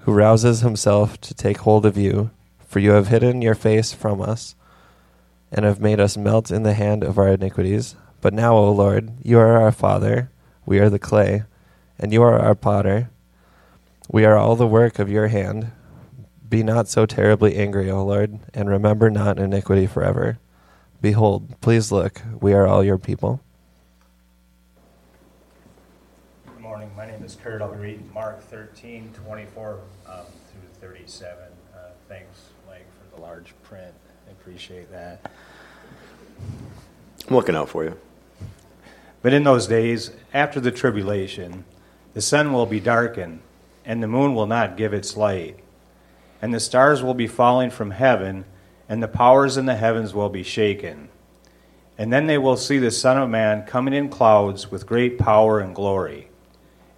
who 0.00 0.12
rouses 0.12 0.60
himself 0.60 1.18
to 1.22 1.32
take 1.32 1.56
hold 1.60 1.86
of 1.86 1.96
you, 1.96 2.28
for 2.66 2.80
you 2.80 2.90
have 2.90 3.08
hidden 3.08 3.40
your 3.40 3.54
face 3.54 3.94
from 3.94 4.20
us, 4.20 4.54
and 5.50 5.64
have 5.64 5.80
made 5.80 6.00
us 6.00 6.18
melt 6.18 6.50
in 6.50 6.64
the 6.64 6.74
hand 6.74 7.02
of 7.02 7.16
our 7.16 7.28
iniquities. 7.28 7.96
But 8.20 8.34
now, 8.34 8.54
O 8.58 8.72
Lord, 8.72 9.10
you 9.22 9.38
are 9.38 9.58
our 9.58 9.72
Father, 9.72 10.30
we 10.66 10.80
are 10.80 10.90
the 10.90 10.98
clay, 10.98 11.44
and 11.98 12.12
you 12.12 12.22
are 12.22 12.38
our 12.38 12.54
potter. 12.54 13.08
We 14.10 14.26
are 14.26 14.36
all 14.36 14.54
the 14.54 14.66
work 14.66 14.98
of 14.98 15.08
your 15.08 15.28
hand. 15.28 15.72
Be 16.46 16.62
not 16.62 16.88
so 16.88 17.06
terribly 17.06 17.56
angry, 17.56 17.90
O 17.90 18.04
Lord, 18.04 18.38
and 18.52 18.68
remember 18.68 19.08
not 19.08 19.38
iniquity 19.38 19.86
forever. 19.86 20.38
Behold, 21.00 21.60
please 21.60 21.92
look, 21.92 22.20
we 22.40 22.52
are 22.52 22.66
all 22.66 22.82
your 22.82 22.98
people. 22.98 23.40
Good 26.44 26.60
morning. 26.60 26.90
My 26.96 27.06
name 27.06 27.22
is 27.22 27.36
Kurt. 27.36 27.62
I'll 27.62 27.72
be 27.72 27.78
reading 27.78 28.10
Mark 28.12 28.42
13, 28.42 29.12
24 29.24 29.78
um, 30.08 30.14
through 30.50 30.88
37. 30.88 31.36
Uh, 31.72 31.78
thanks, 32.08 32.50
Mike, 32.66 32.86
for 32.98 33.14
the 33.14 33.22
large 33.22 33.54
print. 33.62 33.94
I 34.26 34.32
appreciate 34.32 34.90
that. 34.90 35.30
I'm 37.28 37.36
looking 37.36 37.54
out 37.54 37.68
for 37.68 37.84
you. 37.84 37.96
But 39.22 39.32
in 39.32 39.44
those 39.44 39.68
days, 39.68 40.10
after 40.34 40.58
the 40.58 40.72
tribulation, 40.72 41.64
the 42.14 42.20
sun 42.20 42.52
will 42.52 42.66
be 42.66 42.80
darkened, 42.80 43.38
and 43.84 44.02
the 44.02 44.08
moon 44.08 44.34
will 44.34 44.46
not 44.48 44.76
give 44.76 44.92
its 44.92 45.16
light, 45.16 45.60
and 46.42 46.52
the 46.52 46.58
stars 46.58 47.04
will 47.04 47.14
be 47.14 47.28
falling 47.28 47.70
from 47.70 47.92
heaven, 47.92 48.44
and 48.88 49.02
the 49.02 49.08
powers 49.08 49.56
in 49.56 49.66
the 49.66 49.76
heavens 49.76 50.14
will 50.14 50.28
be 50.28 50.42
shaken. 50.42 51.08
And 51.98 52.12
then 52.12 52.26
they 52.26 52.38
will 52.38 52.56
see 52.56 52.78
the 52.78 52.90
Son 52.90 53.18
of 53.18 53.28
Man 53.28 53.66
coming 53.66 53.92
in 53.92 54.08
clouds 54.08 54.70
with 54.70 54.86
great 54.86 55.18
power 55.18 55.58
and 55.58 55.74
glory. 55.74 56.28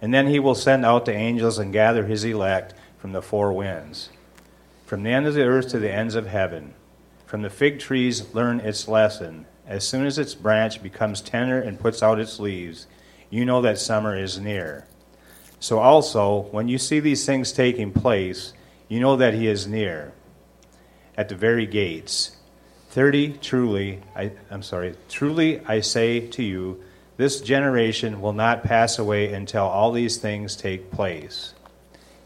And 0.01 0.13
then 0.13 0.27
he 0.27 0.39
will 0.39 0.55
send 0.55 0.85
out 0.85 1.05
the 1.05 1.13
angels 1.13 1.59
and 1.59 1.73
gather 1.73 2.05
his 2.05 2.23
elect 2.23 2.73
from 2.97 3.11
the 3.11 3.21
four 3.21 3.51
winds, 3.51 4.09
from 4.85 5.03
the 5.03 5.09
end 5.09 5.25
of 5.25 5.33
the 5.33 5.43
earth 5.43 5.69
to 5.69 5.79
the 5.79 5.91
ends 5.91 6.15
of 6.15 6.27
heaven. 6.27 6.73
From 7.25 7.41
the 7.41 7.49
fig 7.49 7.79
trees, 7.79 8.33
learn 8.33 8.59
its 8.59 8.87
lesson. 8.87 9.45
As 9.65 9.87
soon 9.87 10.05
as 10.05 10.17
its 10.17 10.35
branch 10.35 10.83
becomes 10.83 11.21
tender 11.21 11.59
and 11.59 11.79
puts 11.79 12.03
out 12.03 12.19
its 12.19 12.39
leaves, 12.39 12.87
you 13.29 13.45
know 13.45 13.61
that 13.61 13.79
summer 13.79 14.17
is 14.17 14.39
near. 14.39 14.85
So 15.59 15.79
also, 15.79 16.47
when 16.51 16.67
you 16.67 16.77
see 16.77 16.99
these 16.99 17.25
things 17.25 17.51
taking 17.51 17.91
place, 17.91 18.53
you 18.89 18.99
know 18.99 19.15
that 19.15 19.33
he 19.33 19.47
is 19.47 19.67
near, 19.67 20.11
at 21.17 21.29
the 21.29 21.35
very 21.35 21.65
gates. 21.65 22.35
30 22.89 23.37
truly 23.37 24.01
I, 24.13 24.33
i'm 24.49 24.61
sorry 24.61 24.95
truly 25.07 25.61
i 25.65 25.79
say 25.79 26.27
to 26.27 26.43
you 26.43 26.83
this 27.21 27.39
generation 27.39 28.19
will 28.19 28.33
not 28.33 28.63
pass 28.63 28.97
away 28.97 29.31
until 29.31 29.65
all 29.65 29.91
these 29.91 30.17
things 30.17 30.55
take 30.55 30.89
place. 30.89 31.53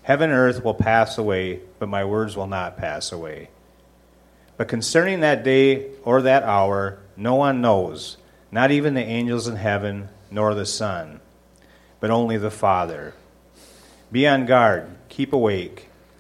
Heaven 0.04 0.30
and 0.30 0.40
earth 0.40 0.64
will 0.64 0.74
pass 0.74 1.18
away, 1.18 1.60
but 1.80 1.90
my 1.90 2.06
words 2.06 2.38
will 2.38 2.48
not 2.48 2.78
pass 2.78 3.12
away. 3.12 3.50
But 4.56 4.70
concerning 4.70 5.20
that 5.20 5.44
day 5.44 5.88
or 6.04 6.22
that 6.22 6.44
hour, 6.44 7.00
no 7.18 7.36
one 7.36 7.60
knows, 7.60 8.16
not 8.54 8.72
even 8.72 8.94
the 8.94 9.04
angels 9.04 9.50
in 9.50 9.58
heaven, 9.58 10.08
nor 10.32 10.54
the 10.54 10.66
Son, 10.66 11.20
but 12.00 12.10
only 12.10 12.38
the 12.38 12.50
Father. 12.50 13.14
Be 14.14 14.26
on 14.26 14.46
guard, 14.46 14.88
keep 15.10 15.34
awake, 15.34 15.90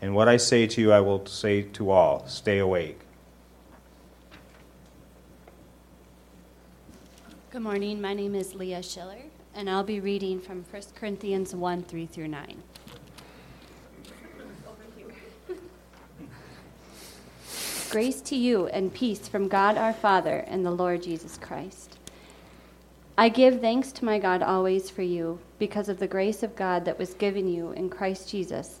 and 0.00 0.14
what 0.14 0.28
I 0.28 0.36
say 0.36 0.66
to 0.66 0.80
you 0.80 0.92
I 0.92 1.00
will 1.00 1.24
say 1.26 1.62
to 1.62 1.90
all, 1.90 2.26
stay 2.26 2.58
awake. 2.58 3.00
Good 7.50 7.62
morning. 7.62 8.00
My 8.00 8.12
name 8.12 8.34
is 8.34 8.54
Leah 8.54 8.82
Schiller, 8.82 9.22
and 9.54 9.70
I'll 9.70 9.82
be 9.82 10.00
reading 10.00 10.40
from 10.40 10.64
1 10.70 10.82
Corinthians 10.94 11.54
1 11.54 11.82
3 11.84 12.06
through 12.06 12.28
9. 12.28 12.62
Grace 17.88 18.20
to 18.20 18.36
you 18.36 18.66
and 18.66 18.92
peace 18.92 19.26
from 19.26 19.48
God 19.48 19.78
our 19.78 19.94
Father 19.94 20.44
and 20.48 20.66
the 20.66 20.70
Lord 20.70 21.02
Jesus 21.02 21.38
Christ. 21.38 21.96
I 23.16 23.30
give 23.30 23.62
thanks 23.62 23.90
to 23.92 24.04
my 24.04 24.18
God 24.18 24.42
always 24.42 24.90
for 24.90 25.00
you, 25.00 25.38
because 25.58 25.88
of 25.88 25.98
the 25.98 26.06
grace 26.06 26.42
of 26.42 26.54
God 26.54 26.84
that 26.84 26.98
was 26.98 27.14
given 27.14 27.48
you 27.48 27.70
in 27.70 27.88
Christ 27.88 28.28
Jesus, 28.28 28.80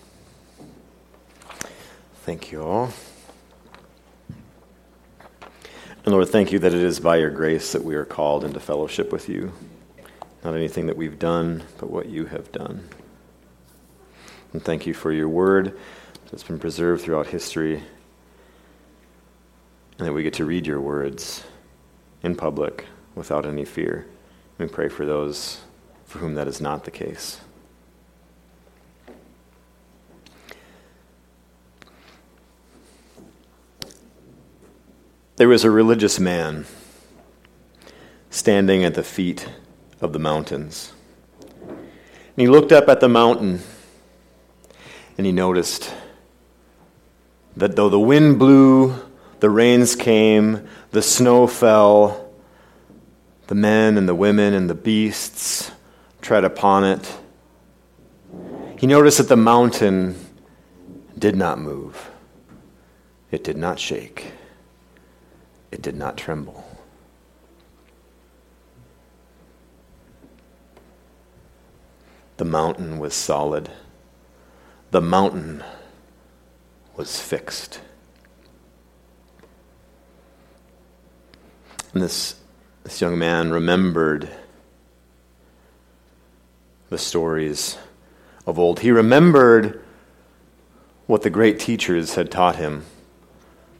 Thank 2.23 2.51
you 2.51 2.61
all. 2.63 2.91
And 6.05 6.13
Lord, 6.13 6.29
thank 6.29 6.51
you 6.51 6.59
that 6.59 6.71
it 6.71 6.81
is 6.81 6.99
by 6.99 7.17
your 7.17 7.31
grace 7.31 7.71
that 7.71 7.83
we 7.83 7.95
are 7.95 8.05
called 8.05 8.43
into 8.43 8.59
fellowship 8.59 9.11
with 9.11 9.27
you. 9.27 9.51
Not 10.43 10.53
anything 10.53 10.85
that 10.85 10.97
we've 10.97 11.17
done, 11.17 11.63
but 11.79 11.89
what 11.89 12.09
you 12.09 12.25
have 12.25 12.51
done. 12.51 12.87
And 14.53 14.63
thank 14.63 14.85
you 14.85 14.93
for 14.93 15.11
your 15.11 15.29
word 15.29 15.77
that's 16.29 16.43
been 16.43 16.59
preserved 16.59 17.03
throughout 17.03 17.27
history, 17.27 17.81
and 19.97 20.07
that 20.07 20.13
we 20.13 20.21
get 20.21 20.33
to 20.35 20.45
read 20.45 20.67
your 20.67 20.79
words 20.79 21.43
in 22.21 22.35
public 22.35 22.85
without 23.15 23.47
any 23.47 23.65
fear. 23.65 24.05
We 24.59 24.67
pray 24.67 24.89
for 24.89 25.07
those 25.07 25.61
for 26.05 26.19
whom 26.19 26.35
that 26.35 26.47
is 26.47 26.61
not 26.61 26.83
the 26.83 26.91
case. 26.91 27.41
There 35.41 35.49
was 35.49 35.63
a 35.63 35.71
religious 35.71 36.19
man 36.19 36.67
standing 38.29 38.83
at 38.83 38.93
the 38.93 39.01
feet 39.01 39.49
of 39.99 40.13
the 40.13 40.19
mountains. 40.19 40.93
And 41.67 42.37
he 42.37 42.45
looked 42.45 42.71
up 42.71 42.87
at 42.87 42.99
the 42.99 43.09
mountain 43.09 43.61
and 45.17 45.25
he 45.25 45.31
noticed 45.31 45.95
that 47.57 47.75
though 47.75 47.89
the 47.89 47.99
wind 47.99 48.37
blew, 48.37 48.93
the 49.39 49.49
rains 49.49 49.95
came, 49.95 50.67
the 50.91 51.01
snow 51.01 51.47
fell, 51.47 52.31
the 53.47 53.55
men 53.55 53.97
and 53.97 54.07
the 54.07 54.13
women 54.13 54.53
and 54.53 54.69
the 54.69 54.75
beasts 54.75 55.71
tread 56.21 56.43
upon 56.43 56.83
it, 56.83 57.17
he 58.77 58.85
noticed 58.85 59.17
that 59.17 59.27
the 59.27 59.35
mountain 59.35 60.23
did 61.17 61.35
not 61.35 61.57
move, 61.57 62.11
it 63.31 63.43
did 63.43 63.57
not 63.57 63.79
shake, 63.79 64.33
it 65.71 65.81
did 65.81 65.95
not 65.95 66.17
tremble. 66.17 66.65
The 72.37 72.45
mountain 72.45 72.99
was 72.99 73.13
solid. 73.13 73.69
The 74.91 75.01
mountain 75.01 75.63
was 76.95 77.19
fixed. 77.19 77.79
And 81.93 82.01
this, 82.01 82.35
this 82.83 82.99
young 82.99 83.17
man 83.17 83.51
remembered 83.51 84.29
the 86.89 86.97
stories 86.97 87.77
of 88.45 88.57
old. 88.57 88.79
He 88.81 88.91
remembered 88.91 89.83
what 91.07 91.21
the 91.21 91.29
great 91.29 91.59
teachers 91.59 92.15
had 92.15 92.31
taught 92.31 92.55
him, 92.55 92.85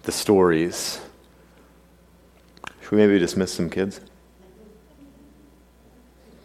the 0.03 0.11
stories. 0.11 0.99
Should 2.91 2.97
we 2.97 3.07
maybe 3.07 3.19
dismiss 3.19 3.53
some 3.53 3.69
kids? 3.69 4.01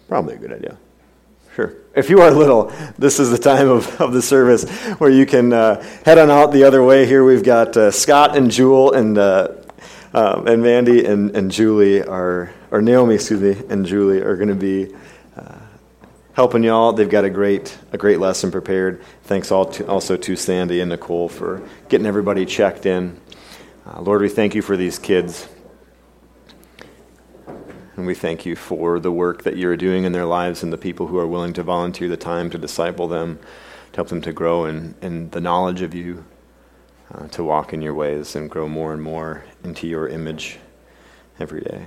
Probably 0.06 0.36
a 0.36 0.38
good 0.38 0.52
idea. 0.52 0.78
Sure. 1.56 1.74
If 1.96 2.08
you 2.08 2.20
are 2.20 2.30
little, 2.30 2.72
this 2.96 3.18
is 3.18 3.32
the 3.32 3.38
time 3.38 3.68
of, 3.68 4.00
of 4.00 4.12
the 4.12 4.22
service 4.22 4.70
where 5.00 5.10
you 5.10 5.26
can 5.26 5.52
uh, 5.52 5.82
head 6.04 6.18
on 6.18 6.30
out 6.30 6.52
the 6.52 6.62
other 6.62 6.84
way. 6.84 7.04
Here 7.04 7.24
we've 7.24 7.42
got 7.42 7.76
uh, 7.76 7.90
Scott 7.90 8.36
and 8.36 8.48
Jewel 8.48 8.92
and 8.92 9.18
uh, 9.18 9.54
um, 10.14 10.46
and 10.46 10.62
Mandy 10.62 11.04
and, 11.04 11.34
and 11.34 11.50
Julie 11.50 12.04
are, 12.04 12.52
or 12.70 12.80
Naomi, 12.80 13.16
excuse 13.16 13.40
me, 13.40 13.60
and 13.68 13.84
Julie 13.84 14.20
are 14.20 14.36
going 14.36 14.48
to 14.48 14.54
be 14.54 14.94
uh, 15.36 15.58
helping 16.34 16.62
y'all. 16.62 16.92
They've 16.92 17.10
got 17.10 17.24
a 17.24 17.30
great 17.30 17.76
a 17.90 17.98
great 17.98 18.20
lesson 18.20 18.52
prepared. 18.52 19.02
Thanks 19.24 19.50
all 19.50 19.64
to, 19.64 19.88
also 19.88 20.16
to 20.16 20.36
Sandy 20.36 20.80
and 20.80 20.90
Nicole 20.90 21.28
for 21.28 21.68
getting 21.88 22.06
everybody 22.06 22.46
checked 22.46 22.86
in. 22.86 23.20
Uh, 23.84 24.00
Lord, 24.00 24.20
we 24.20 24.28
thank 24.28 24.54
you 24.54 24.62
for 24.62 24.76
these 24.76 24.96
kids. 24.96 25.48
And 27.96 28.06
we 28.06 28.14
thank 28.14 28.44
you 28.44 28.56
for 28.56 29.00
the 29.00 29.10
work 29.10 29.44
that 29.44 29.56
you're 29.56 29.76
doing 29.76 30.04
in 30.04 30.12
their 30.12 30.26
lives 30.26 30.62
and 30.62 30.70
the 30.70 30.78
people 30.78 31.06
who 31.06 31.18
are 31.18 31.26
willing 31.26 31.54
to 31.54 31.62
volunteer 31.62 32.08
the 32.08 32.16
time 32.16 32.50
to 32.50 32.58
disciple 32.58 33.08
them, 33.08 33.38
to 33.92 33.96
help 33.96 34.08
them 34.08 34.20
to 34.20 34.32
grow 34.32 34.66
in, 34.66 34.94
in 35.00 35.30
the 35.30 35.40
knowledge 35.40 35.80
of 35.80 35.94
you, 35.94 36.24
uh, 37.14 37.26
to 37.28 37.42
walk 37.42 37.72
in 37.72 37.80
your 37.80 37.94
ways 37.94 38.36
and 38.36 38.50
grow 38.50 38.68
more 38.68 38.92
and 38.92 39.02
more 39.02 39.44
into 39.64 39.86
your 39.86 40.08
image 40.08 40.58
every 41.40 41.62
day. 41.62 41.86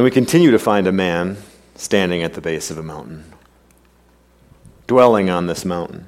And 0.00 0.04
we 0.06 0.10
continue 0.10 0.50
to 0.50 0.58
find 0.58 0.86
a 0.86 0.92
man 0.92 1.36
standing 1.74 2.22
at 2.22 2.32
the 2.32 2.40
base 2.40 2.70
of 2.70 2.78
a 2.78 2.82
mountain, 2.82 3.34
dwelling 4.86 5.28
on 5.28 5.46
this 5.46 5.62
mountain. 5.62 6.06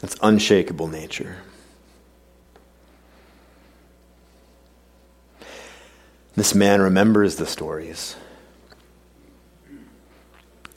It's 0.00 0.14
unshakable 0.22 0.86
nature. 0.86 1.38
This 6.36 6.54
man 6.54 6.80
remembers 6.80 7.34
the 7.34 7.46
stories. 7.46 8.14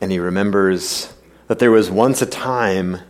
And 0.02 0.12
he 0.12 0.18
remembers 0.18 1.14
that 1.46 1.60
there 1.60 1.70
was 1.70 1.92
once 1.92 2.20
a 2.24 2.26
time 2.26 3.02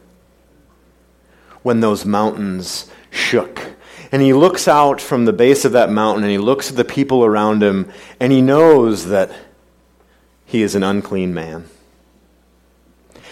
when 1.64 1.80
those 1.80 2.04
mountains 2.04 2.92
shook 3.10 3.79
and 4.12 4.22
he 4.22 4.34
looks 4.34 4.68
out 4.68 5.00
from 5.00 5.26
the 5.26 5.34
base 5.34 5.66
of 5.66 5.74
that 5.74 5.90
mountain 5.90 6.24
and 6.24 6.32
he 6.32 6.38
looks 6.38 6.70
at 6.72 6.78
the 6.78 6.86
people 6.86 7.24
around 7.24 7.62
him 7.62 7.92
and 8.20 8.32
he 8.32 8.42
knows 8.42 9.08
that 9.08 9.32
he 10.46 10.64
is 10.64 10.74
an 10.74 10.84
unclean 10.84 11.34
man. 11.34 11.66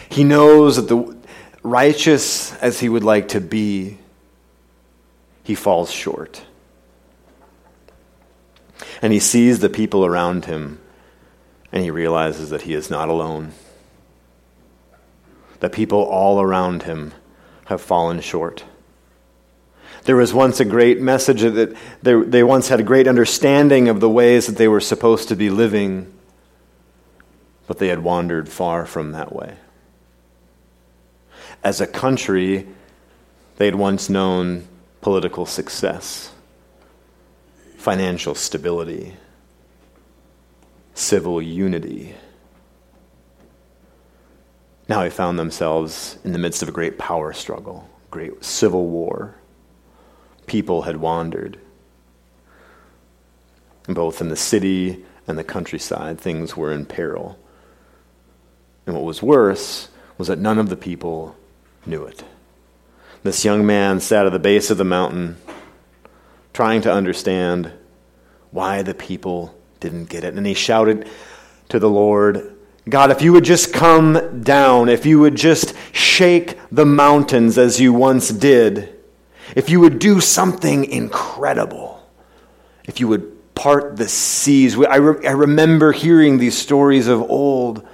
He 0.10 0.24
knows 0.24 0.76
that 0.76 0.88
the 0.88 1.18
righteous 1.64 2.56
as 2.58 2.80
he 2.80 2.90
would 2.90 3.04
like 3.04 3.30
to 3.30 3.42
be, 3.42 3.98
he 5.44 5.56
falls 5.56 5.92
short. 5.92 6.44
And 9.02 9.12
he 9.12 9.20
sees 9.20 9.60
the 9.60 9.70
people 9.70 10.06
around 10.06 10.46
him 10.46 10.80
and 11.72 11.84
he 11.84 11.90
realizes 11.90 12.52
that 12.52 12.62
he 12.62 12.74
is 12.74 12.90
not 12.90 13.10
alone. 13.10 13.54
The 15.60 15.70
people 15.70 16.04
all 16.04 16.40
around 16.40 16.84
him 16.84 17.14
have 17.66 17.82
fallen 17.82 18.22
short. 18.22 18.64
There 20.04 20.16
was 20.16 20.34
once 20.34 20.60
a 20.60 20.66
great 20.66 21.02
message 21.02 21.42
that 21.42 21.76
they, 22.02 22.14
they 22.14 22.44
once 22.44 22.70
had 22.70 22.80
a 22.80 22.84
great 22.84 23.08
understanding 23.08 23.90
of 23.90 24.00
the 24.00 24.10
ways 24.10 24.48
that 24.48 24.58
they 24.58 24.68
were 24.68 24.80
supposed 24.80 25.28
to 25.30 25.36
be 25.36 25.50
living, 25.50 26.14
but 27.68 27.80
they 27.80 27.88
had 27.88 28.04
wandered 28.04 28.48
far 28.50 28.86
from 28.86 29.12
that 29.12 29.34
way. 29.34 29.56
As 31.64 31.82
a 31.82 31.88
country, 31.88 32.68
they 33.58 33.66
had 33.66 33.76
once 33.76 34.10
known 34.10 34.68
political 35.02 35.46
success, 35.46 36.32
financial 37.78 38.36
stability, 38.36 39.16
civil 40.94 41.42
unity. 41.42 42.16
Now 44.88 45.02
they 45.02 45.10
found 45.10 45.38
themselves 45.38 46.18
in 46.24 46.32
the 46.32 46.40
midst 46.40 46.62
of 46.62 46.70
a 46.70 46.72
great 46.72 46.98
power 46.98 47.34
struggle, 47.34 47.90
great 48.10 48.44
civil 48.46 48.88
war 48.88 49.37
people 50.48 50.84
had 50.84 50.98
wandered. 50.98 51.60
Both 53.88 54.20
in 54.20 54.30
the 54.30 54.36
city 54.36 55.06
and 55.28 55.38
the 55.38 55.44
countryside, 55.44 56.20
things 56.20 56.58
were 56.58 56.72
in 56.72 56.86
peril. 56.86 57.38
And 58.86 58.96
what 58.96 59.06
was 59.06 59.22
worse 59.22 59.90
was 60.18 60.30
that 60.30 60.40
none 60.40 60.58
of 60.58 60.70
the 60.70 60.76
people 60.76 61.36
knew 61.86 62.04
it. 62.04 62.24
This 63.24 63.46
young 63.46 63.66
man 63.66 64.00
sat 64.00 64.26
at 64.26 64.32
the 64.32 64.40
base 64.40 64.72
of 64.72 64.78
the 64.78 64.84
mountain 64.84 65.38
trying 66.54 66.82
to 66.82 66.92
understand 66.92 67.72
why 68.52 68.82
the 68.82 68.94
people 68.94 69.56
didn't 69.80 70.10
get 70.10 70.24
it. 70.24 70.34
And 70.34 70.48
he 70.48 70.54
shouted 70.54 71.08
to 71.70 71.80
the 71.80 71.90
Lord, 71.90 72.56
God, 72.90 73.12
if 73.12 73.22
you 73.22 73.34
would 73.34 73.44
just 73.44 73.74
come 73.74 74.42
down, 74.42 74.88
if 74.88 75.06
you 75.06 75.20
would 75.20 75.36
just 75.36 75.74
shake 75.92 76.58
the 76.72 76.86
mountains 76.86 77.58
as 77.58 77.80
you 77.80 77.92
once 77.92 78.30
did, 78.30 78.97
if 79.56 79.70
you 79.70 79.80
would 79.80 80.00
do 80.00 80.20
something 80.22 80.86
incredible, 80.86 82.06
if 82.86 83.00
you 83.00 83.08
would 83.08 83.38
part 83.58 83.98
the 83.98 84.08
seas. 84.08 84.78
I, 84.78 84.98
re- 84.98 85.28
I 85.28 85.32
remember 85.32 85.92
hearing 85.92 86.38
these 86.38 86.58
stories 86.58 87.08
of 87.08 87.22
old 87.22 87.86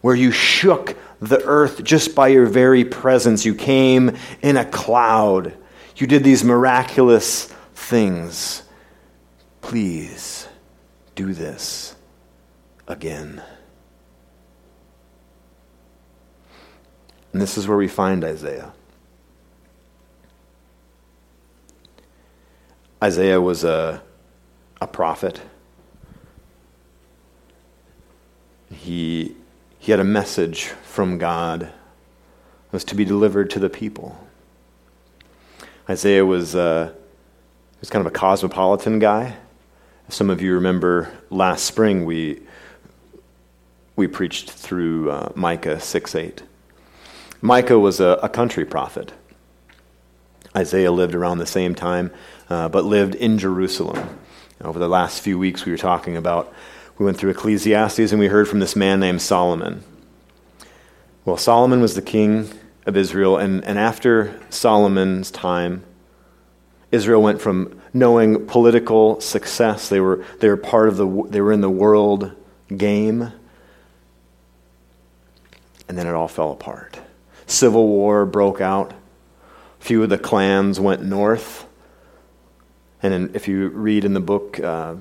where 0.00 0.16
you 0.16 0.32
shook 0.32 0.96
the 1.20 1.40
earth 1.44 1.84
just 1.84 2.14
by 2.16 2.28
your 2.28 2.46
very 2.46 2.84
presence. 2.84 3.44
You 3.44 3.54
came 3.54 4.16
in 4.42 4.56
a 4.56 4.64
cloud. 4.64 5.56
You 5.96 6.08
did 6.08 6.24
these 6.24 6.42
miraculous 6.42 7.44
things. 7.74 8.64
Please 9.60 10.48
do 11.14 11.32
this 11.32 11.94
again. 12.88 13.40
And 17.32 17.40
this 17.40 17.56
is 17.56 17.68
where 17.68 17.78
we 17.78 17.88
find 17.88 18.24
Isaiah. 18.24 18.72
Isaiah 23.02 23.40
was 23.40 23.64
a, 23.64 24.00
a 24.80 24.86
prophet. 24.86 25.40
He, 28.72 29.34
he 29.80 29.90
had 29.90 29.98
a 29.98 30.04
message 30.04 30.66
from 30.66 31.18
God 31.18 31.62
that 31.62 31.72
was 32.70 32.84
to 32.84 32.94
be 32.94 33.04
delivered 33.04 33.50
to 33.50 33.58
the 33.58 33.68
people. 33.68 34.16
Isaiah 35.90 36.24
was, 36.24 36.54
uh, 36.54 36.92
was 37.80 37.90
kind 37.90 38.06
of 38.06 38.06
a 38.06 38.14
cosmopolitan 38.14 39.00
guy. 39.00 39.36
Some 40.08 40.30
of 40.30 40.40
you 40.40 40.54
remember 40.54 41.12
last 41.28 41.64
spring 41.64 42.04
we, 42.04 42.40
we 43.96 44.06
preached 44.06 44.48
through 44.48 45.10
uh, 45.10 45.32
Micah 45.34 45.80
6 45.80 46.14
8. 46.14 46.42
Micah 47.40 47.80
was 47.80 47.98
a, 47.98 48.20
a, 48.22 48.28
country 48.28 48.64
prophet. 48.64 49.12
Isaiah 50.56 50.92
lived 50.92 51.16
around 51.16 51.38
the 51.38 51.46
same 51.46 51.74
time, 51.74 52.12
uh, 52.48 52.68
but 52.68 52.84
lived 52.84 53.14
in 53.14 53.38
Jerusalem. 53.38 54.18
Over 54.62 54.78
the 54.78 54.88
last 54.88 55.20
few 55.20 55.38
weeks, 55.38 55.64
we 55.64 55.72
were 55.72 55.78
talking 55.78 56.16
about, 56.16 56.52
we 56.98 57.04
went 57.04 57.18
through 57.18 57.30
Ecclesiastes 57.30 58.12
and 58.12 58.18
we 58.18 58.28
heard 58.28 58.48
from 58.48 58.60
this 58.60 58.76
man 58.76 59.00
named 59.00 59.22
Solomon. 59.22 59.82
Well, 61.24 61.36
Solomon 61.36 61.80
was 61.80 61.94
the 61.94 62.02
king 62.02 62.50
of 62.86 62.96
Israel, 62.96 63.36
and, 63.36 63.64
and 63.64 63.78
after 63.78 64.40
Solomon's 64.50 65.30
time, 65.30 65.84
Israel 66.90 67.22
went 67.22 67.40
from 67.40 67.80
knowing 67.94 68.46
political 68.46 69.20
success, 69.20 69.88
they 69.88 70.00
were, 70.00 70.24
they 70.40 70.48
were 70.48 70.56
part 70.56 70.88
of 70.88 70.96
the, 70.96 71.24
they 71.28 71.40
were 71.40 71.52
in 71.52 71.60
the 71.60 71.70
world 71.70 72.32
game, 72.76 73.32
and 75.88 75.98
then 75.98 76.06
it 76.06 76.14
all 76.14 76.28
fell 76.28 76.52
apart. 76.52 76.98
Civil 77.46 77.86
war 77.86 78.24
broke 78.24 78.60
out. 78.60 78.92
A 79.80 79.84
few 79.84 80.02
of 80.02 80.08
the 80.08 80.18
clans 80.18 80.80
went 80.80 81.02
north. 81.02 81.66
And 83.02 83.14
in, 83.14 83.34
if 83.34 83.48
you 83.48 83.68
read 83.68 84.04
in 84.04 84.14
the 84.14 84.20
book, 84.20 84.60
uh, 84.60 84.96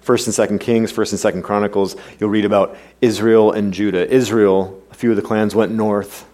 First 0.00 0.26
and 0.26 0.34
Second 0.34 0.60
Kings, 0.60 0.90
First 0.90 1.12
and 1.12 1.20
Second 1.20 1.42
Chronicles, 1.42 1.94
you'll 2.18 2.30
read 2.30 2.44
about 2.44 2.76
Israel 3.00 3.52
and 3.52 3.74
Judah. 3.74 4.08
Israel, 4.10 4.82
a 4.90 4.94
few 4.94 5.10
of 5.10 5.16
the 5.16 5.22
clans 5.22 5.54
went 5.54 5.70
north. 5.70 6.26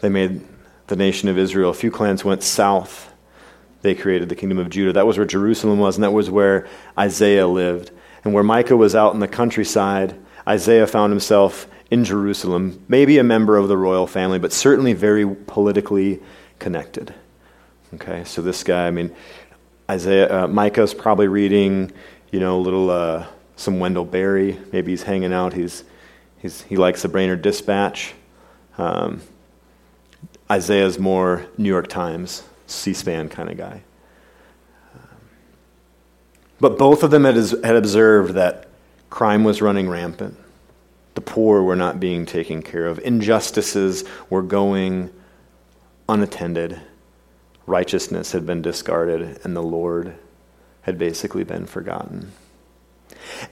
They 0.00 0.08
made 0.08 0.40
the 0.86 0.96
nation 0.96 1.28
of 1.28 1.36
Israel. 1.36 1.70
A 1.70 1.74
few 1.74 1.90
clans 1.90 2.24
went 2.24 2.42
south. 2.42 3.12
They 3.82 3.94
created 3.94 4.28
the 4.28 4.36
kingdom 4.36 4.58
of 4.58 4.70
Judah. 4.70 4.92
That 4.92 5.06
was 5.06 5.18
where 5.18 5.26
Jerusalem 5.26 5.78
was, 5.78 5.96
and 5.96 6.04
that 6.04 6.12
was 6.12 6.30
where 6.30 6.66
Isaiah 6.98 7.46
lived. 7.46 7.90
And 8.24 8.34
where 8.34 8.42
Micah 8.42 8.76
was 8.76 8.94
out 8.94 9.14
in 9.14 9.20
the 9.20 9.28
countryside, 9.28 10.18
Isaiah 10.46 10.86
found 10.86 11.12
himself 11.12 11.66
in 11.90 12.04
Jerusalem, 12.04 12.84
maybe 12.88 13.18
a 13.18 13.24
member 13.24 13.56
of 13.56 13.68
the 13.68 13.76
royal 13.76 14.06
family, 14.06 14.38
but 14.38 14.52
certainly 14.52 14.92
very 14.92 15.26
politically 15.26 16.20
connected. 16.58 17.14
Okay, 17.94 18.22
so 18.24 18.40
this 18.40 18.62
guy, 18.62 18.86
I 18.86 18.90
mean, 18.90 19.14
Isaiah, 19.90 20.44
uh, 20.44 20.46
Micah's 20.46 20.94
probably 20.94 21.26
reading, 21.26 21.90
you 22.30 22.38
know, 22.38 22.60
little, 22.60 22.90
uh, 22.90 23.26
some 23.56 23.80
Wendell 23.80 24.04
Berry. 24.04 24.58
Maybe 24.72 24.92
he's 24.92 25.02
hanging 25.02 25.32
out. 25.32 25.52
He's, 25.52 25.82
he's, 26.38 26.62
he 26.62 26.76
likes 26.76 27.02
the 27.02 27.08
Brainerd 27.08 27.42
Dispatch. 27.42 28.14
Um, 28.78 29.20
Isaiah's 30.48 30.98
more 30.98 31.46
New 31.58 31.68
York 31.68 31.88
Times, 31.88 32.44
C 32.66 32.94
SPAN 32.94 33.28
kind 33.28 33.50
of 33.50 33.56
guy. 33.56 33.82
But 36.60 36.78
both 36.78 37.02
of 37.02 37.10
them 37.10 37.24
had, 37.24 37.36
had 37.36 37.74
observed 37.74 38.34
that 38.34 38.68
crime 39.08 39.44
was 39.44 39.60
running 39.60 39.88
rampant 39.88 40.36
the 41.14 41.20
poor 41.20 41.62
were 41.62 41.76
not 41.76 42.00
being 42.00 42.24
taken 42.24 42.62
care 42.62 42.86
of. 42.86 42.98
Injustices 43.00 44.04
were 44.28 44.42
going 44.42 45.10
unattended. 46.08 46.80
Righteousness 47.70 48.32
had 48.32 48.44
been 48.44 48.62
discarded, 48.62 49.40
and 49.44 49.56
the 49.56 49.62
Lord 49.62 50.14
had 50.82 50.98
basically 50.98 51.44
been 51.44 51.66
forgotten. 51.66 52.32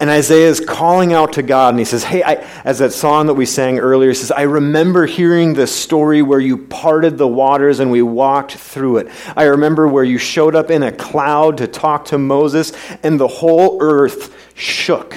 And 0.00 0.10
Isaiah 0.10 0.48
is 0.48 0.60
calling 0.60 1.12
out 1.12 1.34
to 1.34 1.42
God, 1.42 1.70
and 1.70 1.78
he 1.78 1.84
says, 1.84 2.02
Hey, 2.04 2.22
I, 2.22 2.34
as 2.64 2.78
that 2.80 2.92
song 2.92 3.26
that 3.26 3.34
we 3.34 3.46
sang 3.46 3.78
earlier 3.78 4.12
says, 4.14 4.32
I 4.32 4.42
remember 4.42 5.06
hearing 5.06 5.54
the 5.54 5.66
story 5.66 6.20
where 6.20 6.40
you 6.40 6.58
parted 6.58 7.16
the 7.16 7.28
waters 7.28 7.78
and 7.80 7.90
we 7.90 8.02
walked 8.02 8.52
through 8.52 8.98
it. 8.98 9.08
I 9.36 9.44
remember 9.44 9.86
where 9.86 10.04
you 10.04 10.18
showed 10.18 10.54
up 10.54 10.70
in 10.70 10.82
a 10.82 10.92
cloud 10.92 11.58
to 11.58 11.68
talk 11.68 12.06
to 12.06 12.18
Moses, 12.18 12.72
and 13.02 13.20
the 13.20 13.28
whole 13.28 13.78
earth 13.80 14.52
shook. 14.54 15.16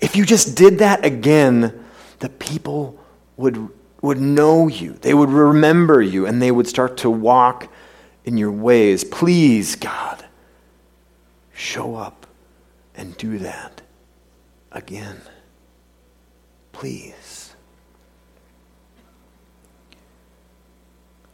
If 0.00 0.16
you 0.16 0.24
just 0.24 0.56
did 0.56 0.78
that 0.78 1.04
again, 1.04 1.84
the 2.20 2.28
people 2.30 2.98
would, 3.36 3.68
would 4.06 4.20
know 4.20 4.68
you. 4.68 4.92
They 4.92 5.14
would 5.14 5.30
remember 5.30 6.00
you 6.00 6.26
and 6.26 6.40
they 6.40 6.50
would 6.50 6.66
start 6.66 6.96
to 6.98 7.10
walk 7.10 7.68
in 8.24 8.36
your 8.36 8.52
ways. 8.52 9.04
Please, 9.04 9.76
God, 9.76 10.24
show 11.52 11.96
up 11.96 12.26
and 12.94 13.16
do 13.16 13.38
that 13.38 13.82
again. 14.72 15.20
Please. 16.72 17.54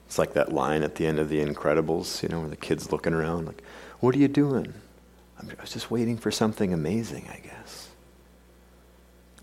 It's 0.06 0.18
like 0.18 0.32
that 0.34 0.52
line 0.52 0.82
at 0.82 0.96
the 0.96 1.06
end 1.06 1.18
of 1.18 1.28
The 1.28 1.44
Incredibles, 1.44 2.22
you 2.22 2.28
know, 2.28 2.40
where 2.40 2.48
the 2.48 2.56
kid's 2.56 2.90
looking 2.92 3.14
around, 3.14 3.46
like, 3.46 3.62
What 4.00 4.14
are 4.14 4.18
you 4.18 4.28
doing? 4.28 4.74
I 5.38 5.60
was 5.60 5.72
just 5.72 5.90
waiting 5.90 6.16
for 6.16 6.30
something 6.30 6.72
amazing, 6.72 7.28
I 7.32 7.38
guess. 7.38 7.88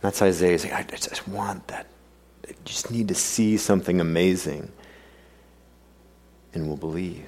That's 0.02 0.22
Isaiah 0.22 0.58
saying, 0.58 0.74
I 0.74 0.84
just 0.84 1.28
want 1.28 1.68
that. 1.68 1.88
I 2.50 2.54
just 2.66 2.90
need 2.90 3.08
to 3.10 3.16
see 3.16 3.58
something 3.58 4.02
amazing, 4.02 4.72
and 6.54 6.68
we'll 6.68 6.78
believe. 6.78 7.28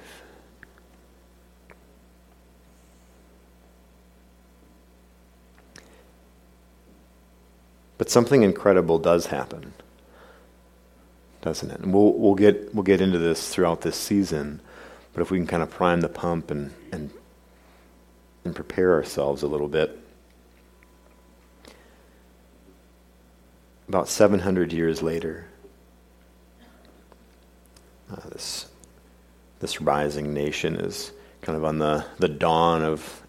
But 7.98 8.10
something 8.10 8.42
incredible 8.42 8.98
does 8.98 9.26
happen, 9.26 9.72
doesn't 11.40 11.70
it? 11.70 11.78
And 11.78 11.94
we'll, 11.94 12.14
we'll, 12.14 12.34
get, 12.34 12.74
we'll 12.74 12.82
get 12.82 13.00
into 13.00 13.18
this 13.18 13.48
throughout 13.54 13.82
this 13.82 13.94
season, 13.94 14.60
but 15.12 15.22
if 15.22 15.30
we 15.30 15.38
can 15.38 15.46
kind 15.46 15.62
of 15.62 15.70
prime 15.70 16.00
the 16.00 16.08
pump 16.08 16.50
and, 16.50 16.72
and, 16.90 17.12
and 18.44 18.56
prepare 18.56 18.94
ourselves 18.94 19.44
a 19.44 19.46
little 19.46 19.68
bit. 19.68 20.01
About 23.92 24.08
700 24.08 24.72
years 24.72 25.02
later, 25.02 25.44
uh, 28.10 28.26
this, 28.30 28.68
this 29.60 29.82
rising 29.82 30.32
nation 30.32 30.76
is 30.76 31.12
kind 31.42 31.58
of 31.58 31.62
on 31.62 31.78
the, 31.78 32.06
the 32.18 32.26
dawn 32.26 32.82
of 32.82 33.22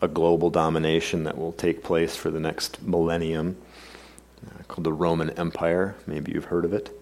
a 0.00 0.08
global 0.08 0.48
domination 0.48 1.24
that 1.24 1.36
will 1.36 1.52
take 1.52 1.84
place 1.84 2.16
for 2.16 2.30
the 2.30 2.40
next 2.40 2.82
millennium, 2.82 3.58
uh, 4.46 4.62
called 4.68 4.84
the 4.84 4.92
Roman 4.92 5.28
Empire. 5.38 5.94
Maybe 6.06 6.32
you've 6.32 6.46
heard 6.46 6.64
of 6.64 6.72
it. 6.72 6.98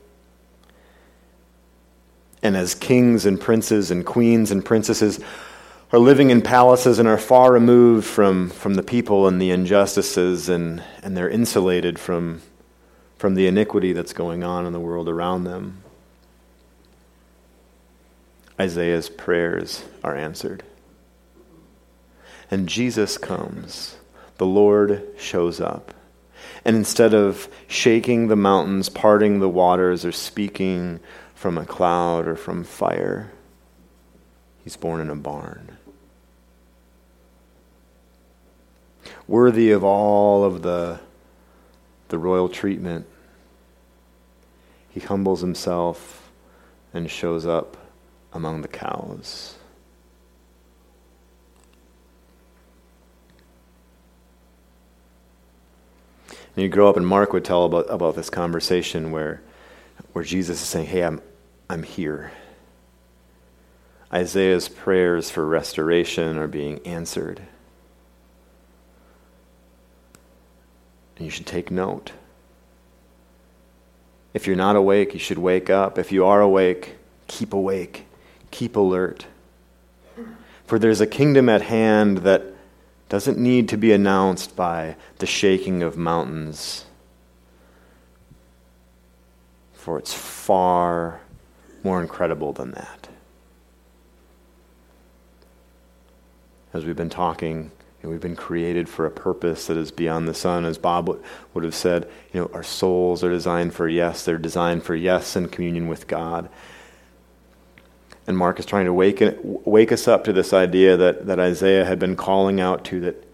And 2.42 2.56
as 2.56 2.74
kings 2.74 3.26
and 3.26 3.40
princes 3.40 3.92
and 3.92 4.04
queens 4.04 4.50
and 4.50 4.64
princesses 4.64 5.20
are 5.92 6.00
living 6.00 6.30
in 6.30 6.42
palaces 6.42 6.98
and 6.98 7.06
are 7.06 7.16
far 7.16 7.52
removed 7.52 8.08
from, 8.08 8.50
from 8.50 8.74
the 8.74 8.82
people 8.82 9.28
and 9.28 9.40
the 9.40 9.52
injustices, 9.52 10.48
and, 10.48 10.82
and 11.04 11.16
they're 11.16 11.30
insulated 11.30 11.96
from 11.96 12.42
from 13.18 13.34
the 13.34 13.48
iniquity 13.48 13.92
that's 13.92 14.12
going 14.12 14.44
on 14.44 14.64
in 14.64 14.72
the 14.72 14.80
world 14.80 15.08
around 15.08 15.44
them. 15.44 15.82
Isaiah's 18.60 19.08
prayers 19.08 19.84
are 20.02 20.16
answered. 20.16 20.62
And 22.50 22.68
Jesus 22.68 23.18
comes. 23.18 23.96
The 24.38 24.46
Lord 24.46 25.04
shows 25.18 25.60
up. 25.60 25.92
And 26.64 26.76
instead 26.76 27.12
of 27.12 27.48
shaking 27.66 28.28
the 28.28 28.36
mountains, 28.36 28.88
parting 28.88 29.40
the 29.40 29.48
waters, 29.48 30.04
or 30.04 30.12
speaking 30.12 31.00
from 31.34 31.58
a 31.58 31.66
cloud 31.66 32.26
or 32.26 32.36
from 32.36 32.64
fire, 32.64 33.30
he's 34.62 34.76
born 34.76 35.00
in 35.00 35.10
a 35.10 35.16
barn. 35.16 35.76
Worthy 39.26 39.70
of 39.70 39.84
all 39.84 40.44
of 40.44 40.62
the 40.62 41.00
the 42.08 42.18
royal 42.18 42.48
treatment. 42.48 43.06
He 44.88 45.00
humbles 45.00 45.40
himself 45.40 46.30
and 46.92 47.10
shows 47.10 47.46
up 47.46 47.76
among 48.32 48.62
the 48.62 48.68
cows. 48.68 49.56
And 56.58 56.64
you 56.64 56.68
grow 56.68 56.88
up, 56.88 56.96
and 56.96 57.06
Mark 57.06 57.32
would 57.32 57.44
tell 57.44 57.64
about, 57.64 57.86
about 57.88 58.16
this 58.16 58.30
conversation 58.30 59.12
where, 59.12 59.42
where 60.12 60.24
Jesus 60.24 60.60
is 60.60 60.66
saying, 60.66 60.86
Hey, 60.86 61.04
I'm, 61.04 61.22
I'm 61.70 61.84
here. 61.84 62.32
Isaiah's 64.12 64.68
prayers 64.68 65.30
for 65.30 65.46
restoration 65.46 66.36
are 66.38 66.48
being 66.48 66.84
answered. 66.86 67.42
You 71.28 71.32
should 71.32 71.44
take 71.44 71.70
note. 71.70 72.12
If 74.32 74.46
you're 74.46 74.56
not 74.56 74.76
awake, 74.76 75.12
you 75.12 75.20
should 75.20 75.36
wake 75.36 75.68
up. 75.68 75.98
If 75.98 76.10
you 76.10 76.24
are 76.24 76.40
awake, 76.40 76.94
keep 77.26 77.52
awake, 77.52 78.06
keep 78.50 78.76
alert. 78.76 79.26
For 80.64 80.78
there's 80.78 81.02
a 81.02 81.06
kingdom 81.06 81.50
at 81.50 81.60
hand 81.60 82.18
that 82.18 82.44
doesn't 83.10 83.36
need 83.36 83.68
to 83.68 83.76
be 83.76 83.92
announced 83.92 84.56
by 84.56 84.96
the 85.18 85.26
shaking 85.26 85.82
of 85.82 85.98
mountains, 85.98 86.86
for 89.74 89.98
it's 89.98 90.14
far 90.14 91.20
more 91.84 92.00
incredible 92.00 92.54
than 92.54 92.70
that. 92.70 93.08
As 96.72 96.86
we've 96.86 96.96
been 96.96 97.10
talking, 97.10 97.70
know, 98.08 98.12
we've 98.12 98.20
been 98.20 98.36
created 98.36 98.88
for 98.88 99.06
a 99.06 99.10
purpose 99.10 99.66
that 99.66 99.76
is 99.76 99.90
beyond 99.90 100.26
the 100.26 100.34
sun. 100.34 100.64
As 100.64 100.78
Bob 100.78 101.08
would 101.54 101.64
have 101.64 101.74
said, 101.74 102.08
you 102.32 102.40
know, 102.40 102.50
our 102.52 102.62
souls 102.62 103.22
are 103.22 103.30
designed 103.30 103.74
for 103.74 103.88
yes, 103.88 104.24
they're 104.24 104.38
designed 104.38 104.82
for 104.82 104.94
yes 104.94 105.36
and 105.36 105.50
communion 105.50 105.88
with 105.88 106.06
God. 106.06 106.48
And 108.26 108.36
Mark 108.36 108.58
is 108.58 108.66
trying 108.66 108.84
to 108.84 108.92
wake, 108.92 109.22
wake 109.42 109.90
us 109.90 110.06
up 110.06 110.24
to 110.24 110.32
this 110.32 110.52
idea 110.52 110.96
that, 110.96 111.26
that 111.26 111.40
Isaiah 111.40 111.84
had 111.84 111.98
been 111.98 112.14
calling 112.14 112.60
out 112.60 112.84
to 112.86 113.00
that 113.00 113.24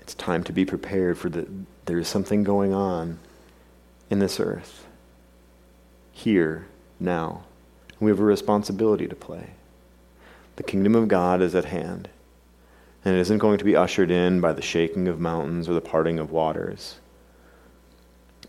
it's 0.00 0.14
time 0.14 0.44
to 0.44 0.52
be 0.52 0.64
prepared 0.64 1.18
for 1.18 1.28
that 1.30 1.48
there 1.86 1.98
is 1.98 2.08
something 2.08 2.44
going 2.44 2.72
on 2.72 3.18
in 4.10 4.20
this 4.20 4.38
earth, 4.38 4.86
here, 6.12 6.66
now. 7.00 7.44
We 7.98 8.10
have 8.10 8.20
a 8.20 8.24
responsibility 8.24 9.08
to 9.08 9.16
play. 9.16 9.50
The 10.56 10.62
kingdom 10.62 10.94
of 10.94 11.08
God 11.08 11.42
is 11.42 11.54
at 11.54 11.66
hand, 11.66 12.08
and 13.06 13.14
it 13.14 13.20
isn't 13.20 13.38
going 13.38 13.56
to 13.56 13.64
be 13.64 13.76
ushered 13.76 14.10
in 14.10 14.40
by 14.40 14.52
the 14.52 14.60
shaking 14.60 15.06
of 15.06 15.20
mountains 15.20 15.68
or 15.68 15.74
the 15.74 15.80
parting 15.80 16.18
of 16.18 16.32
waters, 16.32 16.96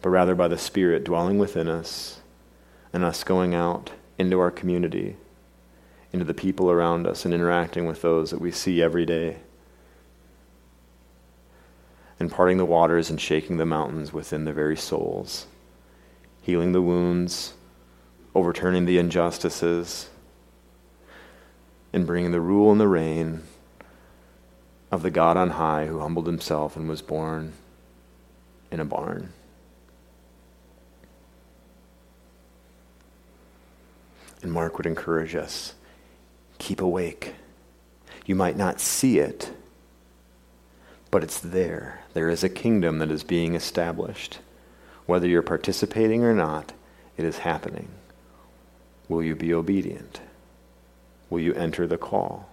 but 0.02 0.10
rather 0.10 0.34
by 0.34 0.48
the 0.48 0.58
Spirit 0.58 1.04
dwelling 1.04 1.38
within 1.38 1.68
us 1.68 2.22
and 2.92 3.04
us 3.04 3.24
going 3.24 3.54
out 3.54 3.92
into 4.18 4.40
our 4.40 4.50
community 4.50 5.16
into 6.12 6.26
the 6.26 6.34
people 6.34 6.72
around 6.72 7.06
us 7.06 7.24
and 7.24 7.36
interacting 7.36 7.86
with 7.86 8.02
those 8.02 8.32
that 8.32 8.42
we 8.42 8.50
see 8.50 8.82
every 8.82 9.06
day. 9.06 9.38
And 12.20 12.32
parting 12.32 12.58
the 12.58 12.66
waters 12.66 13.12
and 13.12 13.22
shaking 13.22 13.58
the 13.58 13.66
mountains 13.68 14.12
within 14.12 14.46
the 14.46 14.54
very 14.54 14.76
souls, 14.76 15.46
healing 16.42 16.72
the 16.72 16.82
wounds, 16.82 17.54
overturning 18.34 18.86
the 18.86 18.98
injustices, 18.98 20.10
and 21.94 22.08
bringing 22.08 22.32
the 22.32 22.42
rule 22.42 22.72
and 22.72 22.82
the 22.82 22.88
reign 22.88 23.44
of 24.92 25.04
the 25.04 25.12
God 25.12 25.38
on 25.38 25.52
high 25.52 25.86
who 25.86 26.00
humbled 26.00 26.28
himself 26.28 26.76
and 26.76 26.88
was 26.88 27.02
born 27.02 27.54
in 28.72 28.80
a 28.80 28.86
barn. 28.86 29.34
And 34.42 34.52
Mark 34.52 34.78
would 34.78 34.86
encourage 34.86 35.36
us 35.36 35.74
keep 36.58 36.82
awake. 36.82 37.36
You 38.26 38.36
might 38.36 38.58
not 38.58 38.80
see 38.80 39.20
it, 39.20 39.52
but 41.12 41.24
it's 41.24 41.40
there. 41.40 42.02
There 42.14 42.30
is 42.30 42.44
a 42.44 42.50
kingdom 42.50 43.00
that 43.00 43.12
is 43.12 43.24
being 43.24 43.56
established. 43.56 44.40
Whether 45.06 45.28
you're 45.28 45.42
participating 45.42 46.24
or 46.24 46.34
not, 46.34 46.74
it 47.16 47.26
is 47.26 47.40
happening. 47.40 47.90
Will 49.08 49.24
you 49.24 49.36
be 49.36 49.54
obedient? 49.54 50.20
Will 51.30 51.40
you 51.40 51.54
enter 51.54 51.88
the 51.88 51.98
call? 51.98 52.50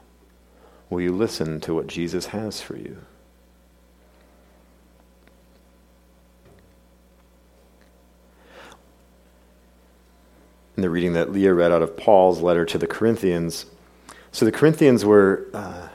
Will 0.94 1.02
you 1.02 1.10
listen 1.10 1.60
to 1.62 1.74
what 1.74 1.88
Jesus 1.88 2.26
has 2.26 2.60
for 2.60 2.76
you? 2.76 2.98
In 10.76 10.82
the 10.84 10.88
reading 10.88 11.14
that 11.14 11.32
Leah 11.32 11.52
read 11.52 11.72
out 11.72 11.82
of 11.82 11.96
Paul's 11.96 12.40
letter 12.40 12.64
to 12.66 12.78
the 12.78 12.86
Corinthians, 12.86 13.66
so 14.30 14.44
the 14.44 14.52
Corinthians 14.52 15.04
were, 15.04 15.48
uh, 15.52 15.88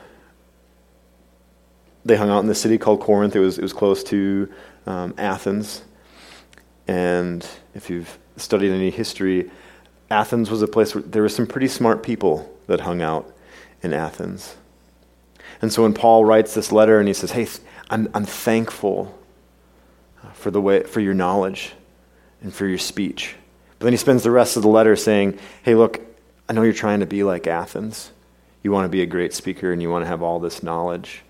they 2.04 2.16
hung 2.16 2.28
out 2.28 2.40
in 2.40 2.46
the 2.46 2.54
city 2.54 2.76
called 2.76 3.00
Corinth. 3.00 3.34
It 3.34 3.40
was, 3.40 3.56
it 3.56 3.62
was 3.62 3.72
close 3.72 4.04
to 4.04 4.52
um, 4.84 5.14
Athens. 5.16 5.80
And 6.86 7.46
if 7.74 7.88
you've 7.88 8.18
studied 8.36 8.70
any 8.70 8.90
history, 8.90 9.50
Athens 10.10 10.50
was 10.50 10.60
a 10.60 10.68
place 10.68 10.94
where 10.94 11.00
there 11.02 11.22
were 11.22 11.30
some 11.30 11.46
pretty 11.46 11.68
smart 11.68 12.02
people 12.02 12.54
that 12.66 12.80
hung 12.80 13.00
out 13.00 13.34
in 13.82 13.94
Athens. 13.94 14.56
And 15.62 15.72
so 15.72 15.82
when 15.82 15.94
Paul 15.94 16.24
writes 16.24 16.54
this 16.54 16.72
letter 16.72 16.98
and 16.98 17.08
he 17.08 17.14
says, 17.14 17.32
Hey, 17.32 17.46
I'm, 17.90 18.08
I'm 18.14 18.24
thankful 18.24 19.18
for, 20.34 20.50
the 20.50 20.60
way, 20.60 20.84
for 20.84 21.00
your 21.00 21.14
knowledge 21.14 21.72
and 22.42 22.52
for 22.52 22.66
your 22.66 22.78
speech. 22.78 23.34
But 23.78 23.84
then 23.84 23.92
he 23.92 23.98
spends 23.98 24.22
the 24.22 24.30
rest 24.30 24.56
of 24.56 24.62
the 24.62 24.68
letter 24.68 24.96
saying, 24.96 25.38
Hey, 25.62 25.74
look, 25.74 26.00
I 26.48 26.52
know 26.52 26.62
you're 26.62 26.72
trying 26.72 27.00
to 27.00 27.06
be 27.06 27.22
like 27.22 27.46
Athens. 27.46 28.10
You 28.62 28.72
want 28.72 28.84
to 28.84 28.90
be 28.90 29.02
a 29.02 29.06
great 29.06 29.32
speaker 29.32 29.72
and 29.72 29.80
you 29.80 29.90
want 29.90 30.04
to 30.04 30.08
have 30.08 30.22
all 30.22 30.40
this 30.40 30.62
knowledge. 30.62 31.22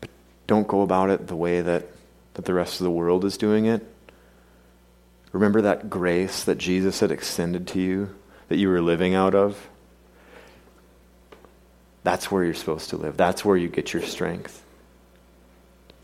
But 0.00 0.10
don't 0.46 0.66
go 0.66 0.82
about 0.82 1.10
it 1.10 1.26
the 1.26 1.36
way 1.36 1.60
that, 1.60 1.86
that 2.34 2.44
the 2.44 2.54
rest 2.54 2.80
of 2.80 2.84
the 2.84 2.90
world 2.90 3.24
is 3.24 3.36
doing 3.36 3.66
it. 3.66 3.84
Remember 5.32 5.60
that 5.62 5.90
grace 5.90 6.44
that 6.44 6.56
Jesus 6.56 7.00
had 7.00 7.10
extended 7.10 7.66
to 7.68 7.80
you, 7.80 8.14
that 8.48 8.56
you 8.56 8.68
were 8.70 8.80
living 8.80 9.14
out 9.14 9.34
of? 9.34 9.68
That's 12.06 12.30
where 12.30 12.44
you're 12.44 12.54
supposed 12.54 12.90
to 12.90 12.96
live. 12.96 13.16
That's 13.16 13.44
where 13.44 13.56
you 13.56 13.66
get 13.66 13.92
your 13.92 14.00
strength. 14.00 14.62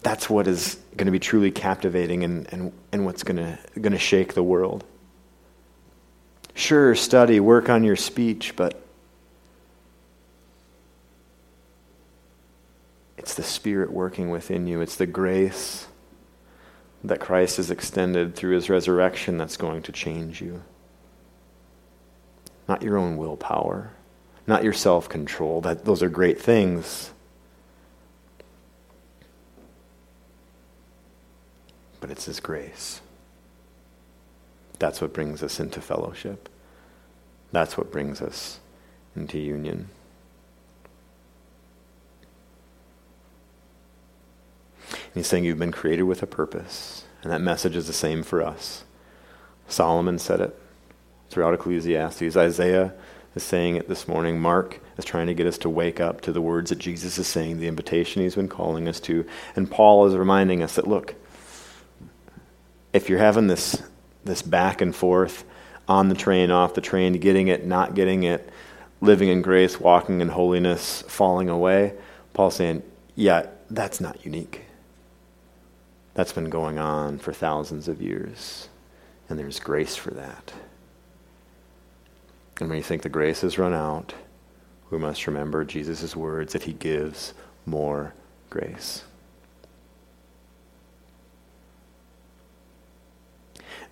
That's 0.03 0.29
what 0.29 0.49
is 0.49 0.75
going 0.97 1.07
to 1.07 1.13
be 1.13 1.21
truly 1.21 1.53
captivating 1.53 2.25
and, 2.25 2.53
and, 2.53 2.73
and 2.91 3.05
what's 3.05 3.23
going 3.23 3.37
to, 3.37 3.57
going 3.81 3.93
to 3.93 4.01
shake 4.01 4.35
the 4.35 4.43
world. 4.43 4.83
Sure, 6.55 6.97
study, 6.97 7.39
work 7.39 7.69
on 7.69 7.85
your 7.85 7.95
speech, 7.95 8.57
but 8.57 8.83
it's 13.17 13.35
the 13.35 13.45
Spirit 13.45 13.93
working 13.93 14.29
within 14.29 14.67
you. 14.67 14.81
It's 14.81 14.97
the 14.97 15.07
grace 15.07 15.87
that 17.05 17.21
Christ 17.21 17.59
has 17.59 17.71
extended 17.71 18.35
through 18.35 18.57
his 18.57 18.69
resurrection 18.69 19.39
that's 19.39 19.57
going 19.57 19.83
to 19.83 19.93
change 19.93 20.43
you. 20.43 20.65
Not 22.67 22.83
your 22.83 22.99
own 22.99 23.17
willpower, 23.19 23.93
not 24.47 24.65
your 24.65 24.73
self 24.73 25.09
control. 25.09 25.61
That, 25.61 25.85
those 25.85 26.03
are 26.03 26.09
great 26.09 26.41
things. 26.41 27.13
But 32.01 32.11
it's 32.11 32.25
his 32.25 32.41
grace. 32.41 33.01
That's 34.79 35.01
what 35.01 35.13
brings 35.13 35.43
us 35.43 35.61
into 35.61 35.81
fellowship. 35.81 36.49
That's 37.53 37.79
what 37.79 37.93
brings 37.93 38.21
us 38.21 38.59
into 39.15 39.39
union. 39.39 39.89
And 44.91 45.21
he's 45.21 45.27
saying 45.29 45.45
you've 45.45 45.59
been 45.59 45.71
created 45.73 46.05
with 46.05 46.23
a 46.23 46.27
purpose. 46.27 47.05
And 47.23 47.31
that 47.31 47.41
message 47.41 47.77
is 47.77 47.87
the 47.87 47.93
same 47.93 48.23
for 48.23 48.43
us. 48.43 48.85
Solomon 49.69 50.19
said 50.19 50.41
it 50.41 50.59
throughout 51.31 51.55
Ecclesiastes. 51.55 52.37
Isaiah 52.37 52.95
is 53.35 53.43
saying 53.43 53.77
it 53.77 53.89
this 53.89 54.07
morning. 54.07 54.41
Mark 54.41 54.81
is 54.99 55.05
trying 55.05 55.27
to 55.27 55.35
get 55.35 55.47
us 55.47 55.59
to 55.59 55.71
wake 55.71 56.01
up 56.01 56.21
to 56.23 56.33
the 56.33 56.41
words 56.41 56.71
that 56.71 56.79
Jesus 56.79 57.19
is 57.19 57.27
saying, 57.27 57.59
the 57.59 57.69
invitation 57.69 58.23
he's 58.23 58.35
been 58.35 58.49
calling 58.49 58.89
us 58.89 59.01
to. 59.01 59.27
And 59.57 59.71
Paul 59.71 60.07
is 60.07 60.17
reminding 60.17 60.63
us 60.63 60.75
that, 60.75 60.87
look, 60.87 61.15
if 62.93 63.09
you're 63.09 63.19
having 63.19 63.47
this 63.47 63.83
this 64.25 64.43
back 64.43 64.81
and 64.81 64.95
forth 64.95 65.45
on 65.89 66.09
the 66.09 66.15
train, 66.15 66.51
off 66.51 66.75
the 66.75 66.81
train, 66.81 67.15
getting 67.15 67.49
it, 67.49 67.67
not 67.67 67.95
getting 67.95 68.23
it, 68.23 68.49
living 69.01 69.29
in 69.29 69.43
grace, 69.43 69.81
walking 69.81 70.21
in 70.21 70.29
holiness, 70.29 71.03
falling 71.09 71.49
away. 71.49 71.95
Paul's 72.35 72.57
saying, 72.57 72.83
yeah, 73.15 73.47
that's 73.71 74.01
not 74.01 74.25
unique. 74.25 74.63
That's 76.15 76.33
been 76.33 76.51
going 76.51 76.79
on 76.79 77.19
for 77.19 77.33
thousands 77.33 77.89
of 77.89 78.01
years, 78.01 78.69
and 79.29 79.39
there's 79.39 79.59
grace 79.59 79.97
for 79.97 80.13
that. 80.13 80.53
And 82.61 82.69
when 82.69 82.79
you 82.79 82.85
think 82.85 83.03
the 83.03 83.09
grace 83.09 83.41
has 83.41 83.59
run 83.59 83.75
out, 83.75 84.15
we 84.91 84.99
must 84.99 85.27
remember 85.27 85.65
Jesus' 85.65 86.15
words 86.15 86.53
that 86.53 86.65
he 86.65 86.73
gives 86.73 87.35
more 87.67 88.15
grace. 88.51 89.05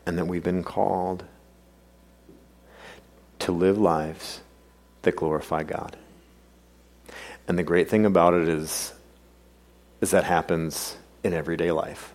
and 0.07 0.19
that 0.19 0.27
we've 0.27 0.43
been 0.43 0.65
called 0.65 1.25
to 3.39 3.53
live 3.53 3.79
lives 3.79 4.41
that 5.03 5.17
glorify 5.17 5.63
God. 5.63 5.97
And 7.49 7.59
the 7.59 7.63
great 7.63 7.89
thing 7.89 8.05
about 8.05 8.35
it 8.35 8.49
is, 8.49 8.93
is 10.01 10.11
that 10.11 10.25
happens 10.25 10.97
in 11.23 11.33
everyday 11.33 11.73
life. 11.73 12.13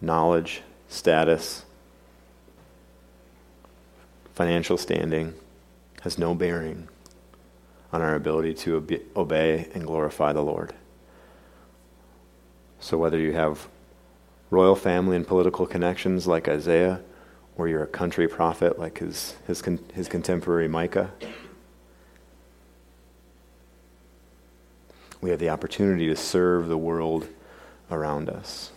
Knowledge, 0.00 0.62
status, 0.88 1.64
financial 4.40 4.78
standing 4.78 5.34
has 6.00 6.16
no 6.16 6.34
bearing 6.34 6.88
on 7.92 8.00
our 8.00 8.14
ability 8.14 8.54
to 8.54 8.74
obey 9.14 9.68
and 9.74 9.84
glorify 9.84 10.32
the 10.32 10.40
Lord. 10.40 10.72
So, 12.78 12.96
whether 12.96 13.18
you 13.18 13.34
have 13.34 13.68
royal 14.48 14.74
family 14.74 15.14
and 15.14 15.26
political 15.26 15.66
connections 15.66 16.26
like 16.26 16.48
Isaiah, 16.48 17.02
or 17.58 17.68
you're 17.68 17.82
a 17.82 17.86
country 17.86 18.26
prophet 18.26 18.78
like 18.78 19.00
his, 19.00 19.34
his, 19.46 19.62
his 19.92 20.08
contemporary 20.08 20.68
Micah, 20.68 21.10
we 25.20 25.28
have 25.28 25.38
the 25.38 25.50
opportunity 25.50 26.06
to 26.06 26.16
serve 26.16 26.68
the 26.68 26.78
world 26.78 27.28
around 27.90 28.30
us. 28.30 28.70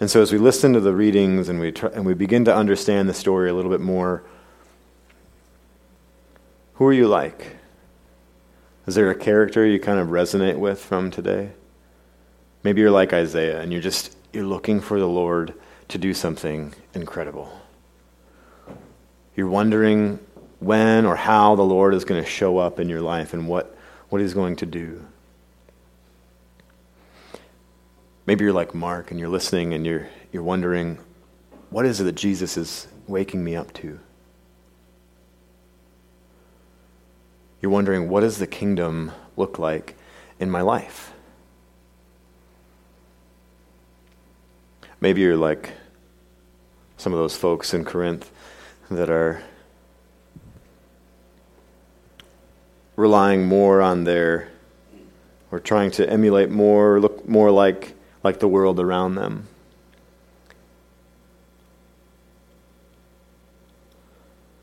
And 0.00 0.10
so, 0.10 0.22
as 0.22 0.32
we 0.32 0.38
listen 0.38 0.72
to 0.72 0.80
the 0.80 0.94
readings 0.94 1.50
and 1.50 1.60
we, 1.60 1.72
try, 1.72 1.90
and 1.90 2.06
we 2.06 2.14
begin 2.14 2.46
to 2.46 2.56
understand 2.56 3.06
the 3.06 3.12
story 3.12 3.50
a 3.50 3.54
little 3.54 3.70
bit 3.70 3.82
more, 3.82 4.24
who 6.78 6.86
are 6.86 6.92
you 6.92 7.08
like? 7.08 7.56
Is 8.86 8.94
there 8.94 9.10
a 9.10 9.14
character 9.14 9.66
you 9.66 9.80
kind 9.80 9.98
of 9.98 10.08
resonate 10.08 10.56
with 10.56 10.80
from 10.80 11.10
today? 11.10 11.50
Maybe 12.62 12.80
you're 12.80 12.92
like 12.92 13.12
Isaiah 13.12 13.60
and 13.60 13.72
you're 13.72 13.82
just 13.82 14.16
you're 14.32 14.46
looking 14.46 14.80
for 14.80 15.00
the 15.00 15.08
Lord 15.08 15.54
to 15.88 15.98
do 15.98 16.14
something 16.14 16.72
incredible. 16.94 17.50
You're 19.34 19.48
wondering 19.48 20.20
when 20.60 21.04
or 21.04 21.16
how 21.16 21.56
the 21.56 21.62
Lord 21.62 21.94
is 21.94 22.04
going 22.04 22.22
to 22.22 22.30
show 22.30 22.58
up 22.58 22.78
in 22.78 22.88
your 22.88 23.00
life 23.00 23.32
and 23.34 23.48
what, 23.48 23.76
what 24.08 24.20
he's 24.20 24.34
going 24.34 24.54
to 24.56 24.66
do. 24.66 25.04
Maybe 28.24 28.44
you're 28.44 28.52
like 28.52 28.72
Mark 28.72 29.10
and 29.10 29.18
you're 29.18 29.28
listening 29.28 29.74
and 29.74 29.84
you're, 29.84 30.08
you're 30.30 30.44
wondering, 30.44 30.98
what 31.70 31.86
is 31.86 32.00
it 32.00 32.04
that 32.04 32.14
Jesus 32.14 32.56
is 32.56 32.86
waking 33.08 33.42
me 33.42 33.56
up 33.56 33.72
to? 33.74 33.98
You're 37.60 37.72
wondering, 37.72 38.08
what 38.08 38.20
does 38.20 38.38
the 38.38 38.46
kingdom 38.46 39.12
look 39.36 39.58
like 39.58 39.96
in 40.38 40.50
my 40.50 40.60
life? 40.60 41.12
Maybe 45.00 45.20
you're 45.20 45.36
like 45.36 45.72
some 46.96 47.12
of 47.12 47.18
those 47.18 47.36
folks 47.36 47.72
in 47.72 47.84
Corinth 47.84 48.30
that 48.90 49.10
are 49.10 49.42
relying 52.96 53.46
more 53.46 53.80
on 53.80 54.04
their, 54.04 54.48
or 55.52 55.60
trying 55.60 55.90
to 55.92 56.08
emulate 56.08 56.50
more, 56.50 57.00
look 57.00 57.28
more 57.28 57.50
like, 57.50 57.94
like 58.24 58.40
the 58.40 58.48
world 58.48 58.80
around 58.80 59.14
them. 59.14 59.46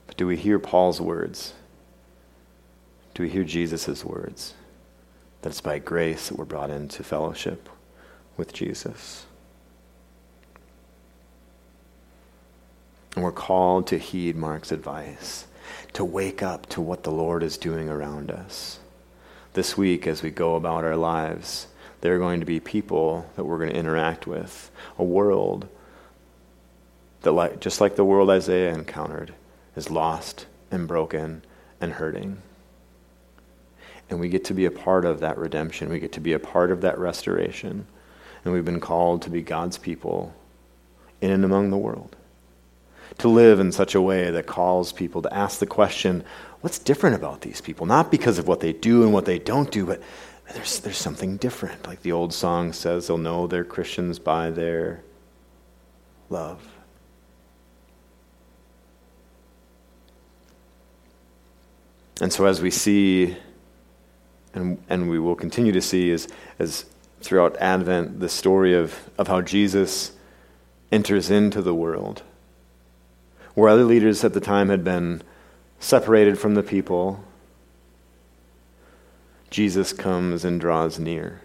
But 0.08 0.18
do 0.18 0.28
we 0.28 0.36
hear 0.36 0.60
Paul's 0.60 1.00
words? 1.00 1.54
Do 3.16 3.24
we 3.24 3.30
hear 3.30 3.46
Jesus' 3.46 4.06
words? 4.06 4.54
That 5.42 5.50
it's 5.50 5.62
by 5.62 5.80
grace 5.80 6.28
that 6.28 6.38
we're 6.38 6.46
brought 6.46 6.70
into 6.70 7.04
fellowship 7.04 7.70
with 8.38 8.54
Jesus. 8.54 9.26
And 13.16 13.24
we're 13.24 13.32
called 13.32 13.88
to 13.88 13.98
heed 13.98 14.36
Mark's 14.36 14.74
advice, 14.74 15.48
to 15.94 16.04
wake 16.04 16.44
up 16.44 16.68
to 16.68 16.82
what 16.82 17.04
the 17.04 17.12
Lord 17.12 17.42
is 17.42 17.58
doing 17.58 17.88
around 17.88 18.30
us. 18.30 18.80
This 19.54 19.78
week, 19.78 20.06
as 20.06 20.22
we 20.22 20.30
go 20.30 20.56
about 20.56 20.84
our 20.84 20.98
lives, 20.98 21.68
there 22.02 22.14
are 22.14 22.20
going 22.20 22.42
to 22.42 22.46
be 22.46 22.60
people 22.60 23.32
that 23.38 23.46
we're 23.46 23.58
going 23.58 23.70
to 23.70 23.80
interact 23.80 24.28
with, 24.28 24.70
a 25.00 25.04
world 25.06 25.70
that, 27.22 27.62
just 27.62 27.80
like 27.80 27.96
the 27.96 28.04
world 28.04 28.30
Isaiah 28.30 28.74
encountered, 28.74 29.34
is 29.78 29.90
lost 29.90 30.46
and 30.70 30.86
broken 30.86 31.44
and 31.80 31.94
hurting. 31.94 32.42
And 34.10 34.20
we 34.20 34.30
get 34.30 34.46
to 34.46 34.54
be 34.54 34.66
a 34.66 34.72
part 34.72 35.06
of 35.06 35.20
that 35.22 35.38
redemption. 35.38 35.90
We 35.90 36.00
get 36.00 36.12
to 36.14 36.20
be 36.20 36.34
a 36.34 36.40
part 36.40 36.72
of 36.72 36.82
that 36.82 36.98
restoration. 37.00 37.88
And 38.44 38.54
we've 38.54 38.66
been 38.66 38.80
called 38.80 39.24
to 39.24 39.30
be 39.30 39.42
God's 39.42 39.78
people 39.78 40.34
in 41.22 41.32
and 41.32 41.44
among 41.44 41.72
the 41.72 41.78
world. 41.78 42.16
To 43.20 43.28
live 43.28 43.60
in 43.60 43.72
such 43.72 43.96
a 43.96 44.02
way 44.02 44.30
that 44.32 44.46
calls 44.46 44.92
people 44.92 45.22
to 45.24 45.34
ask 45.34 45.60
the 45.60 45.66
question 45.66 46.24
what's 46.62 46.80
different 46.80 47.16
about 47.16 47.42
these 47.42 47.62
people? 47.62 47.86
Not 47.86 48.10
because 48.10 48.40
of 48.40 48.48
what 48.48 48.60
they 48.60 48.74
do 48.74 49.04
and 49.04 49.14
what 49.14 49.26
they 49.26 49.38
don't 49.38 49.70
do, 49.72 49.86
but 49.86 50.02
there's, 50.54 50.80
there's 50.80 50.98
something 50.98 51.38
different. 51.38 51.86
Like 51.86 52.02
the 52.02 52.12
old 52.12 52.34
song 52.34 52.74
says, 52.74 53.08
they'll 53.08 53.18
know 53.18 53.48
they're 53.48 53.64
Christians 53.64 54.20
by 54.20 54.50
their 54.50 55.04
love. 56.30 56.68
And 62.22 62.32
so 62.32 62.46
as 62.46 62.62
we 62.62 62.72
see 62.72 63.38
and, 64.56 64.82
and 64.90 65.10
we 65.10 65.20
will 65.20 65.36
continue 65.36 65.74
to 65.74 65.82
see 65.82 66.12
as, 66.12 66.28
as 66.58 66.86
throughout 67.20 67.58
Advent 67.58 68.20
the 68.20 68.30
story 68.30 68.74
of, 68.74 69.10
of 69.18 69.28
how 69.28 69.42
Jesus 69.42 70.14
enters 70.92 71.30
into 71.30 71.62
the 71.62 71.76
world. 71.76 72.24
Where 73.54 73.70
other 73.70 73.84
leaders 73.84 74.24
at 74.24 74.34
the 74.34 74.40
time 74.40 74.70
had 74.70 74.84
been 74.84 75.22
separated 75.80 76.40
from 76.40 76.56
the 76.56 76.64
people, 76.64 77.24
Jesus 79.50 79.94
comes 79.94 80.46
and 80.46 80.60
draws 80.60 81.00
near. 81.00 81.42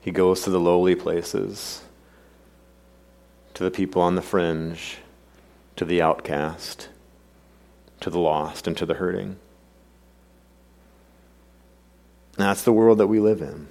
He 0.00 0.10
goes 0.10 0.42
to 0.42 0.50
the 0.50 0.60
lowly 0.60 0.94
places, 0.94 1.82
to 3.54 3.64
the 3.64 3.70
people 3.70 4.02
on 4.02 4.16
the 4.16 4.22
fringe, 4.22 4.98
to 5.76 5.86
the 5.86 6.02
outcast 6.02 6.88
to 8.00 8.10
the 8.10 8.18
lost 8.18 8.66
and 8.66 8.76
to 8.76 8.86
the 8.86 8.94
hurting. 8.94 9.36
And 12.36 12.46
that's 12.46 12.62
the 12.62 12.72
world 12.72 12.98
that 12.98 13.06
we 13.06 13.20
live 13.20 13.40
in. 13.40 13.68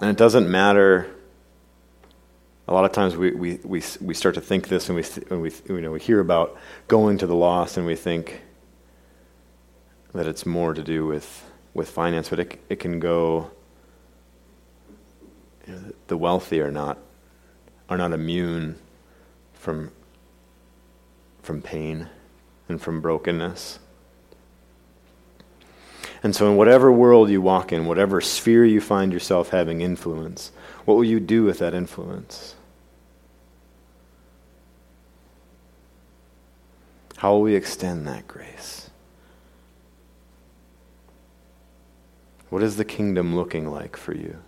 And 0.00 0.10
it 0.10 0.16
doesn't 0.16 0.50
matter. 0.50 1.06
A 2.68 2.72
lot 2.72 2.84
of 2.84 2.92
times 2.92 3.16
we, 3.16 3.32
we, 3.32 3.60
we, 3.64 3.82
we 4.00 4.14
start 4.14 4.34
to 4.34 4.40
think 4.40 4.68
this 4.68 4.88
and 4.88 4.96
we, 4.96 5.04
and 5.30 5.42
we, 5.42 5.52
you 5.68 5.80
know, 5.80 5.92
we 5.92 6.00
hear 6.00 6.20
about 6.20 6.56
going 6.88 7.18
to 7.18 7.26
the 7.26 7.34
lost 7.34 7.76
and 7.76 7.86
we 7.86 7.96
think 7.96 8.42
that 10.14 10.26
it's 10.26 10.46
more 10.46 10.74
to 10.74 10.82
do 10.82 11.06
with, 11.06 11.44
with 11.74 11.88
finance, 11.88 12.30
but 12.30 12.40
it, 12.40 12.60
it 12.68 12.80
can 12.80 12.98
go. 12.98 13.50
You 15.66 15.74
know, 15.74 15.92
the 16.06 16.16
wealthy 16.16 16.60
are 16.60 16.70
not, 16.70 16.98
are 17.88 17.96
not 17.96 18.12
immune 18.12 18.78
from 19.52 19.90
from 21.46 21.62
pain 21.62 22.08
and 22.68 22.82
from 22.82 23.00
brokenness. 23.00 23.78
And 26.22 26.34
so, 26.34 26.50
in 26.50 26.56
whatever 26.56 26.90
world 26.90 27.30
you 27.30 27.40
walk 27.40 27.72
in, 27.72 27.86
whatever 27.86 28.20
sphere 28.20 28.64
you 28.64 28.80
find 28.80 29.12
yourself 29.12 29.50
having 29.50 29.80
influence, 29.80 30.50
what 30.84 30.94
will 30.94 31.04
you 31.04 31.20
do 31.20 31.44
with 31.44 31.60
that 31.60 31.72
influence? 31.72 32.56
How 37.18 37.32
will 37.32 37.42
we 37.42 37.54
extend 37.54 38.06
that 38.08 38.26
grace? 38.26 38.90
What 42.50 42.62
is 42.62 42.76
the 42.76 42.84
kingdom 42.84 43.36
looking 43.36 43.70
like 43.70 43.96
for 43.96 44.14
you? 44.14 44.38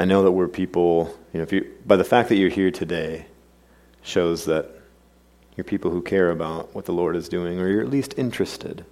I 0.00 0.06
know 0.06 0.22
that 0.22 0.30
we're 0.30 0.48
people, 0.48 1.14
you 1.34 1.38
know, 1.38 1.42
if 1.42 1.52
you, 1.52 1.70
by 1.84 1.96
the 1.96 2.04
fact 2.04 2.30
that 2.30 2.36
you're 2.36 2.48
here 2.48 2.70
today 2.70 3.26
shows 4.02 4.46
that 4.46 4.70
you're 5.54 5.64
people 5.66 5.90
who 5.90 6.00
care 6.00 6.30
about 6.30 6.74
what 6.74 6.86
the 6.86 6.92
Lord 6.92 7.16
is 7.16 7.28
doing, 7.28 7.60
or 7.60 7.68
you're 7.68 7.82
at 7.82 7.90
least 7.90 8.14
interested. 8.16 8.86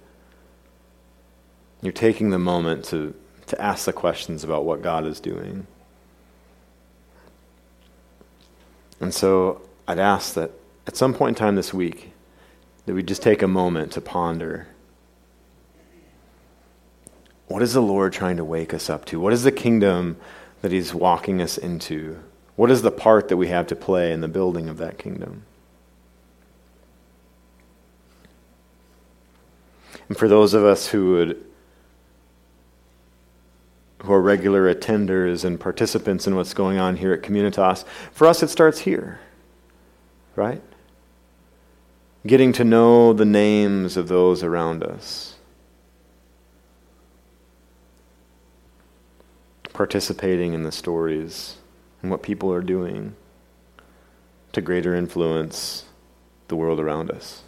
You're 1.81 1.93
taking 1.93 2.29
the 2.29 2.37
moment 2.37 2.85
to, 2.85 3.15
to 3.47 3.59
ask 3.59 3.85
the 3.85 3.91
questions 3.91 4.43
about 4.43 4.65
what 4.65 4.83
God 4.83 5.07
is 5.07 5.19
doing. 5.19 5.65
And 8.99 9.11
so 9.11 9.63
I'd 9.87 9.97
ask 9.97 10.35
that 10.35 10.51
at 10.85 10.95
some 10.95 11.15
point 11.15 11.39
in 11.39 11.43
time 11.43 11.55
this 11.55 11.73
week, 11.73 12.11
that 12.85 12.93
we 12.93 13.01
just 13.01 13.23
take 13.23 13.41
a 13.41 13.47
moment 13.47 13.93
to 13.93 14.01
ponder 14.01 14.67
what 17.47 17.63
is 17.63 17.73
the 17.73 17.81
Lord 17.81 18.13
trying 18.13 18.37
to 18.37 18.45
wake 18.45 18.75
us 18.75 18.91
up 18.91 19.05
to? 19.05 19.19
What 19.19 19.33
is 19.33 19.41
the 19.41 19.51
kingdom 19.51 20.17
that 20.61 20.71
He's 20.71 20.93
walking 20.93 21.41
us 21.41 21.57
into? 21.57 22.19
What 22.55 22.71
is 22.71 22.81
the 22.81 22.91
part 22.91 23.29
that 23.29 23.37
we 23.37 23.47
have 23.47 23.67
to 23.67 23.75
play 23.75 24.11
in 24.11 24.21
the 24.21 24.27
building 24.27 24.67
of 24.67 24.77
that 24.77 24.97
kingdom? 24.97 25.43
And 30.09 30.17
for 30.17 30.27
those 30.27 30.53
of 30.53 30.65
us 30.65 30.87
who 30.87 31.11
would 31.13 31.45
who 34.03 34.13
are 34.13 34.21
regular 34.21 34.73
attenders 34.73 35.43
and 35.43 35.59
participants 35.59 36.25
in 36.25 36.35
what's 36.35 36.53
going 36.53 36.77
on 36.77 36.95
here 36.95 37.13
at 37.13 37.21
Communitas, 37.21 37.83
for 38.11 38.27
us 38.27 38.41
it 38.41 38.49
starts 38.49 38.79
here, 38.79 39.19
right? 40.35 40.61
Getting 42.25 42.53
to 42.53 42.63
know 42.63 43.13
the 43.13 43.25
names 43.25 43.97
of 43.97 44.07
those 44.07 44.41
around 44.41 44.83
us. 44.83 45.35
Participating 49.79 50.53
in 50.53 50.63
the 50.63 50.73
stories 50.73 51.55
and 52.01 52.11
what 52.11 52.21
people 52.21 52.51
are 52.51 52.59
doing 52.59 53.15
to 54.51 54.59
greater 54.59 54.93
influence 54.93 55.85
the 56.49 56.57
world 56.57 56.81
around 56.81 57.09
us. 57.09 57.43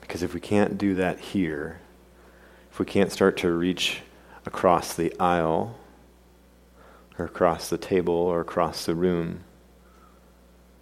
Because 0.00 0.22
if 0.22 0.32
we 0.32 0.40
can't 0.40 0.78
do 0.78 0.94
that 0.94 1.20
here, 1.20 1.78
if 2.70 2.78
we 2.78 2.86
can't 2.86 3.12
start 3.12 3.36
to 3.36 3.52
reach 3.52 4.00
across 4.46 4.94
the 4.94 5.14
aisle, 5.20 5.78
or 7.18 7.26
across 7.26 7.68
the 7.68 7.76
table, 7.76 8.14
or 8.14 8.40
across 8.40 8.86
the 8.86 8.94
room, 8.94 9.40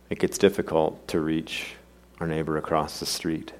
it 0.09 0.21
gets 0.21 0.39
difficult 0.39 1.09
to 1.09 1.19
reach 1.19 1.75
our 2.21 2.27
neighbor 2.27 2.57
across 2.59 3.01
the 3.01 3.07
street, 3.07 3.53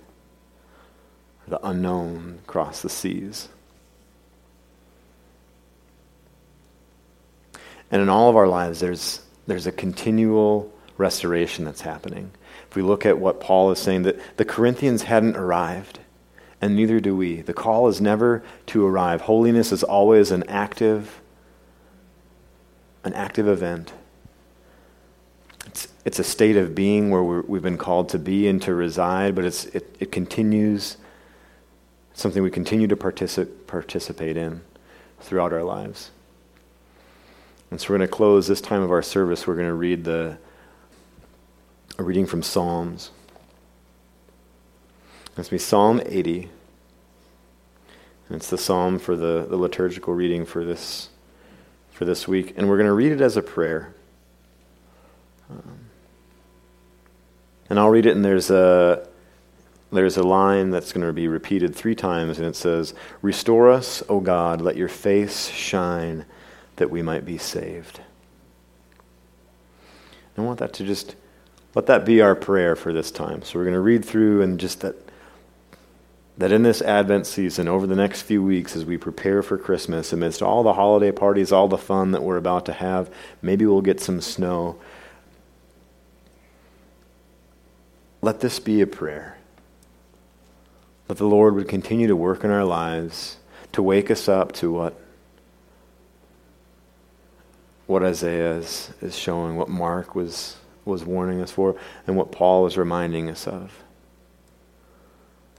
or 1.47 1.51
the 1.51 1.67
unknown 1.67 2.39
across 2.45 2.83
the 2.83 2.91
seas. 2.91 3.49
And 7.91 8.01
in 8.01 8.09
all 8.09 8.29
of 8.29 8.37
our 8.37 8.47
lives, 8.47 8.79
there's, 8.79 9.23
there's 9.47 9.67
a 9.67 9.73
continual 9.73 10.73
restoration 10.97 11.65
that's 11.65 11.81
happening. 11.81 12.31
If 12.69 12.77
we 12.77 12.83
look 12.83 13.05
at 13.05 13.19
what 13.19 13.41
Paul 13.41 13.73
is 13.73 13.81
saying, 13.81 14.03
that 14.03 14.21
the 14.37 14.45
Corinthians 14.45 15.03
hadn't 15.03 15.37
arrived, 15.37 15.99
and 16.61 16.77
neither 16.77 17.01
do 17.01 17.17
we. 17.17 17.41
The 17.41 17.55
call 17.55 17.89
is 17.89 18.01
never 18.01 18.45
to 18.67 18.87
arrive. 18.87 19.23
Holiness 19.23 19.73
is 19.73 19.83
always 19.83 20.31
an 20.31 20.45
active, 20.47 21.21
an 23.03 23.15
active 23.15 23.49
event. 23.49 23.93
It's, 26.05 26.19
a 26.19 26.25
state 26.25 26.57
of 26.57 26.75
being 26.75 27.11
where 27.11 27.23
we 27.23 27.57
have 27.57 27.63
been 27.63 27.79
called 27.79 28.09
to 28.11 28.19
be 28.19 28.49
and 28.49 28.61
to 28.63 28.75
reside, 28.75 29.35
but 29.35 29.45
it's, 29.45 29.67
it, 29.67 29.95
it 30.01 30.13
continues, 30.13 30.97
something 32.15 32.43
we 32.43 32.51
continue 32.51 32.87
to 32.87 32.97
particip- 32.97 33.67
participate 33.67 34.37
in 34.37 34.63
throughout 35.21 35.53
our 35.53 35.63
lives. 35.63 36.11
And 37.71 37.81
so 37.81 37.91
we're 37.91 37.99
going 37.99 38.09
to 38.09 38.15
close 38.15 38.49
this 38.49 38.61
time 38.61 38.83
of 38.83 38.91
our 38.91 39.03
service. 39.03 39.47
We're 39.47 39.55
going 39.55 39.69
to 39.69 39.75
read 39.75 40.05
the 40.05 40.39
a 42.01 42.03
reading 42.03 42.25
from 42.25 42.43
Psalms. 42.43 43.11
It's 45.37 45.51
be 45.51 45.59
Psalm 45.59 46.01
80. 46.07 46.49
And 48.29 48.37
it's 48.37 48.49
the 48.49 48.57
psalm 48.57 48.99
for 48.99 49.17
the, 49.17 49.47
the 49.49 49.57
liturgical 49.57 50.15
reading 50.15 50.47
for 50.47 50.65
this, 50.65 51.11
for 51.91 52.07
this 52.07 52.27
week. 52.27 52.55
And 52.57 52.69
we're 52.69 52.77
going 52.77 52.87
to 52.87 52.95
read 52.95 53.13
it 53.13 53.21
as 53.21 53.37
a 53.37 53.43
prayer. 53.43 53.95
Um, 55.51 55.90
and 57.71 57.79
I'll 57.79 57.89
read 57.89 58.05
it, 58.05 58.15
and 58.15 58.25
there's 58.25 58.51
a, 58.51 59.09
there's 59.91 60.17
a 60.17 60.23
line 60.23 60.71
that's 60.71 60.93
going 60.93 61.07
to 61.07 61.13
be 61.13 61.29
repeated 61.29 61.75
three 61.75 61.95
times, 61.95 62.39
and 62.39 62.47
it 62.47 62.57
says, 62.57 62.93
Restore 63.23 63.71
us, 63.71 64.03
O 64.09 64.21
God, 64.21 64.61
let 64.61 64.77
your 64.77 64.89
face 64.89 65.49
shine 65.49 66.27
that 66.77 66.91
we 66.91 67.01
might 67.01 67.25
be 67.25 67.39
saved. 67.39 68.01
I 70.37 70.43
want 70.43 70.59
that 70.59 70.73
to 70.75 70.85
just 70.85 71.17
let 71.75 71.87
that 71.87 72.05
be 72.05 72.21
our 72.21 72.35
prayer 72.35 72.75
for 72.75 72.93
this 72.93 73.11
time. 73.11 73.43
So 73.43 73.59
we're 73.59 73.65
going 73.65 73.75
to 73.75 73.81
read 73.81 74.05
through 74.05 74.43
and 74.43 74.59
just 74.59 74.81
that 74.81 74.97
that 76.41 76.53
in 76.53 76.63
this 76.63 76.81
Advent 76.81 77.27
season, 77.27 77.69
over 77.69 77.87
the 77.87 77.95
next 77.95 78.23
few 78.23 78.43
weeks, 78.43 78.75
as 78.75 78.87
we 78.87 78.97
prepare 78.97 79.43
for 79.43 79.59
Christmas, 79.59 80.11
amidst 80.11 80.41
all 80.41 80.63
the 80.63 80.73
holiday 80.73 81.13
parties, 81.13 81.53
all 81.53 81.69
the 81.69 81.77
fun 81.77 82.13
that 82.13 82.23
we're 82.23 82.39
about 82.39 82.65
to 82.65 82.73
have, 82.73 83.13
maybe 83.43 83.67
we'll 83.67 83.83
get 83.83 84.01
some 84.01 84.23
snow. 84.23 84.79
Let 88.23 88.41
this 88.41 88.59
be 88.59 88.81
a 88.81 88.87
prayer. 88.87 89.39
That 91.09 91.17
the 91.17 91.27
Lord 91.27 91.55
would 91.55 91.69
continue 91.69 92.07
to 92.07 92.17
work 92.17 92.45
in 92.45 92.51
our 92.51 92.65
lives, 92.65 93.39
to 93.73 93.83
wake 93.83 94.11
us 94.11 94.29
up 94.29 94.53
to 94.53 94.73
what, 94.73 95.01
what 97.87 98.03
Isaiah 98.03 98.57
is, 98.57 98.93
is 99.01 99.17
showing, 99.17 99.57
what 99.57 99.69
Mark 99.69 100.15
was 100.15 100.57
was 100.85 101.05
warning 101.05 101.41
us 101.41 101.51
for 101.51 101.77
and 102.07 102.17
what 102.17 102.33
Paul 102.33 102.67
is 102.67 102.77
reminding 102.77 103.31
us 103.31 103.47
of. 103.47 103.85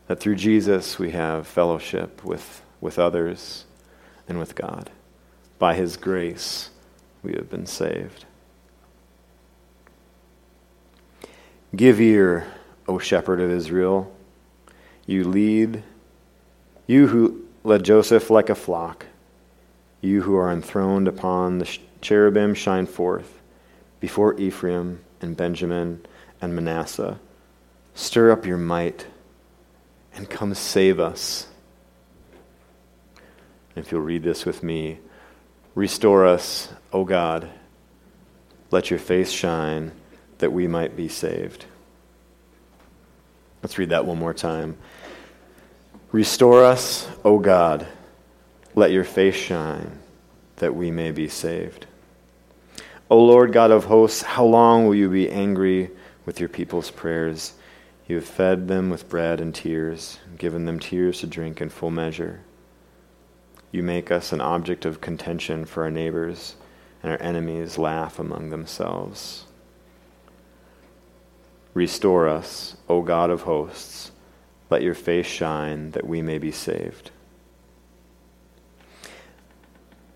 That 0.08 0.20
through 0.20 0.36
Jesus 0.36 1.00
we 1.00 1.12
have 1.12 1.48
fellowship 1.48 2.24
with, 2.24 2.62
with 2.80 3.00
others 3.00 3.66
and 4.28 4.40
with 4.40 4.56
God. 4.56 4.92
By 5.58 5.76
his 5.76 5.98
grace 5.98 6.70
we 7.24 7.34
have 7.34 7.50
been 7.50 7.66
saved. 7.66 8.26
Give 11.74 12.02
ear, 12.02 12.48
O 12.88 13.00
shepherd 13.00 13.40
of 13.40 13.50
Israel. 13.50 14.14
You 15.06 15.24
lead, 15.24 15.84
you 16.86 17.08
who 17.08 17.46
led 17.64 17.84
Joseph 17.84 18.30
like 18.30 18.50
a 18.50 18.56
flock, 18.56 19.06
you 20.02 20.24
who 20.24 20.36
are 20.36 20.52
enthroned 20.52 21.08
upon 21.08 21.60
the 21.60 21.78
cherubim, 22.02 22.54
shine 22.56 22.88
forth 22.88 23.42
before 24.02 24.38
Ephraim 24.40 25.00
and 25.22 25.38
Benjamin 25.38 26.06
and 26.42 26.54
Manasseh. 26.54 27.20
Stir 27.94 28.32
up 28.32 28.46
your 28.46 28.58
might 28.58 29.08
and 30.14 30.30
come 30.30 30.54
save 30.54 31.00
us. 31.00 31.48
If 33.78 33.92
you'll 33.92 34.02
read 34.02 34.24
this 34.24 34.46
with 34.46 34.62
me, 34.62 35.00
restore 35.74 36.26
us, 36.26 36.70
O 36.92 37.06
God. 37.06 37.50
Let 38.72 38.90
your 38.90 39.00
face 39.00 39.32
shine 39.32 39.94
that 40.42 40.52
we 40.52 40.68
might 40.68 40.96
be 40.96 41.08
saved. 41.08 41.66
Let's 43.64 43.78
read 43.78 43.90
that 43.90 44.06
one 44.06 44.20
more 44.20 44.34
time. 44.34 44.78
Restore 46.12 46.66
us, 46.66 47.08
O 47.24 47.40
God. 47.40 47.88
Let 48.76 48.92
your 48.92 49.04
face 49.04 49.36
shine 49.36 50.00
that 50.58 50.76
we 50.76 50.92
may 50.92 51.12
be 51.12 51.28
saved. 51.28 51.86
O 53.10 53.18
Lord 53.18 53.54
God 53.54 53.72
of 53.72 53.86
hosts, 53.86 54.22
how 54.22 54.46
long 54.46 54.86
will 54.86 54.96
you 54.96 55.10
be 55.10 55.30
angry 55.30 55.90
with 56.26 56.40
your 56.40 56.50
people's 56.50 56.92
prayers? 56.92 57.54
You 58.08 58.16
have 58.18 58.26
fed 58.26 58.68
them 58.68 58.90
with 58.90 59.10
bread 59.10 59.40
and 59.42 59.54
tears, 59.54 60.18
given 60.38 60.66
them 60.66 60.80
tears 60.80 61.20
to 61.20 61.28
drink 61.28 61.62
in 61.62 61.70
full 61.70 61.92
measure. 61.92 62.42
You 63.72 63.84
make 63.84 64.12
us 64.12 64.32
an 64.32 64.42
object 64.42 64.86
of 64.86 65.02
contention 65.02 65.66
for 65.66 65.84
our 65.84 65.92
neighbors, 65.92 66.56
and 67.04 67.12
our 67.12 67.22
enemies 67.22 67.78
laugh 67.78 68.20
among 68.20 68.50
themselves. 68.50 69.46
Restore 71.74 72.28
us, 72.28 72.76
O 72.90 73.02
God 73.02 73.30
of 73.30 73.44
hosts. 73.44 74.12
Let 74.70 74.82
your 74.82 74.94
face 74.94 75.26
shine 75.26 75.92
that 75.92 76.08
we 76.08 76.22
may 76.22 76.38
be 76.38 76.52
saved. 76.52 77.12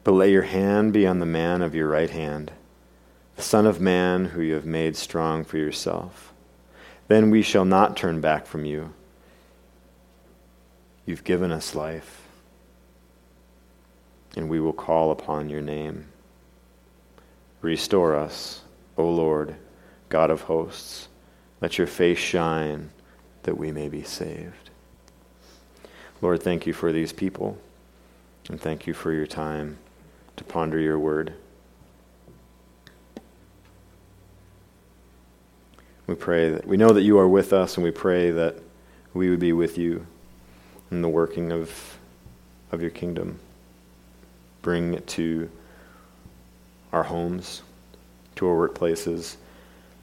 But 0.03 0.14
let 0.14 0.30
your 0.30 0.43
hand 0.43 0.93
be 0.93 1.08
on 1.08 1.20
the 1.20 1.26
man 1.26 1.62
of 1.62 1.74
your 1.76 1.88
right 1.89 2.10
hand 2.10 2.51
the 3.36 3.41
Son 3.41 3.66
of 3.66 3.82
Man, 3.82 4.26
who 4.26 4.41
you 4.41 4.53
have 4.53 4.66
made 4.66 4.95
strong 4.95 5.43
for 5.43 5.58
yourself. 5.58 6.34
Then 7.08 7.30
we 7.30 7.41
shall 7.41 7.66
not 7.66 7.97
turn 7.97 8.22
back 8.22 8.45
from 8.45 8.66
you. 8.66 8.93
You've 11.06 11.24
given 11.24 11.51
us 11.51 11.76
life, 11.76 12.22
and 14.36 14.49
we 14.49 14.60
will 14.60 14.74
call 14.74 15.12
upon 15.12 15.49
your 15.49 15.62
name. 15.62 16.08
Restore 17.62 18.16
us, 18.16 18.62
O 18.97 19.08
Lord, 19.08 19.56
God 20.10 20.32
of 20.32 20.41
hosts. 20.41 21.10
Let 21.66 21.80
your 21.80 21.88
face 21.88 22.20
shine 22.20 22.91
that 23.41 23.57
we 23.57 23.72
may 23.72 23.89
be 23.89 24.03
saved. 24.03 24.70
Lord, 26.22 26.43
thank 26.43 26.68
you 26.68 26.74
for 26.74 26.91
these 26.91 27.11
people, 27.11 27.57
and 28.49 28.61
thank 28.61 28.86
you 28.86 28.93
for 28.93 29.11
your 29.11 29.26
time 29.26 29.80
to 30.36 30.43
ponder 30.43 30.78
your 30.78 30.99
word. 30.99 31.34
We 36.05 36.13
pray 36.13 36.51
that 36.51 36.68
we 36.68 36.78
know 36.78 36.89
that 36.89 37.01
you 37.01 37.18
are 37.18 37.28
with 37.28 37.51
us, 37.51 37.78
and 37.78 37.84
we 37.84 37.89
pray 37.89 38.30
that 38.30 38.57
we 39.16 39.32
would 39.32 39.39
be 39.39 39.51
with 39.51 39.76
you 39.76 40.05
in 40.91 41.01
the 41.01 41.09
working 41.09 41.51
of, 41.51 41.97
of 42.72 42.80
your 42.80 42.91
kingdom. 42.91 43.39
Bring 44.61 44.93
it 44.93 45.07
to 45.07 45.49
our 46.93 47.01
homes, 47.01 47.63
to 48.36 48.47
our 48.47 48.70
workplaces, 48.70 49.38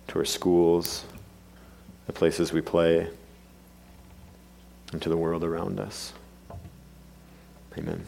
to 0.09 0.19
our 0.19 0.25
schools, 0.25 1.05
the 2.13 2.19
places 2.19 2.53
we 2.53 2.61
play, 2.61 3.09
and 4.93 5.01
to 5.01 5.09
the 5.09 5.17
world 5.17 5.43
around 5.43 5.81
us. 5.81 6.13
Amen. 7.79 8.05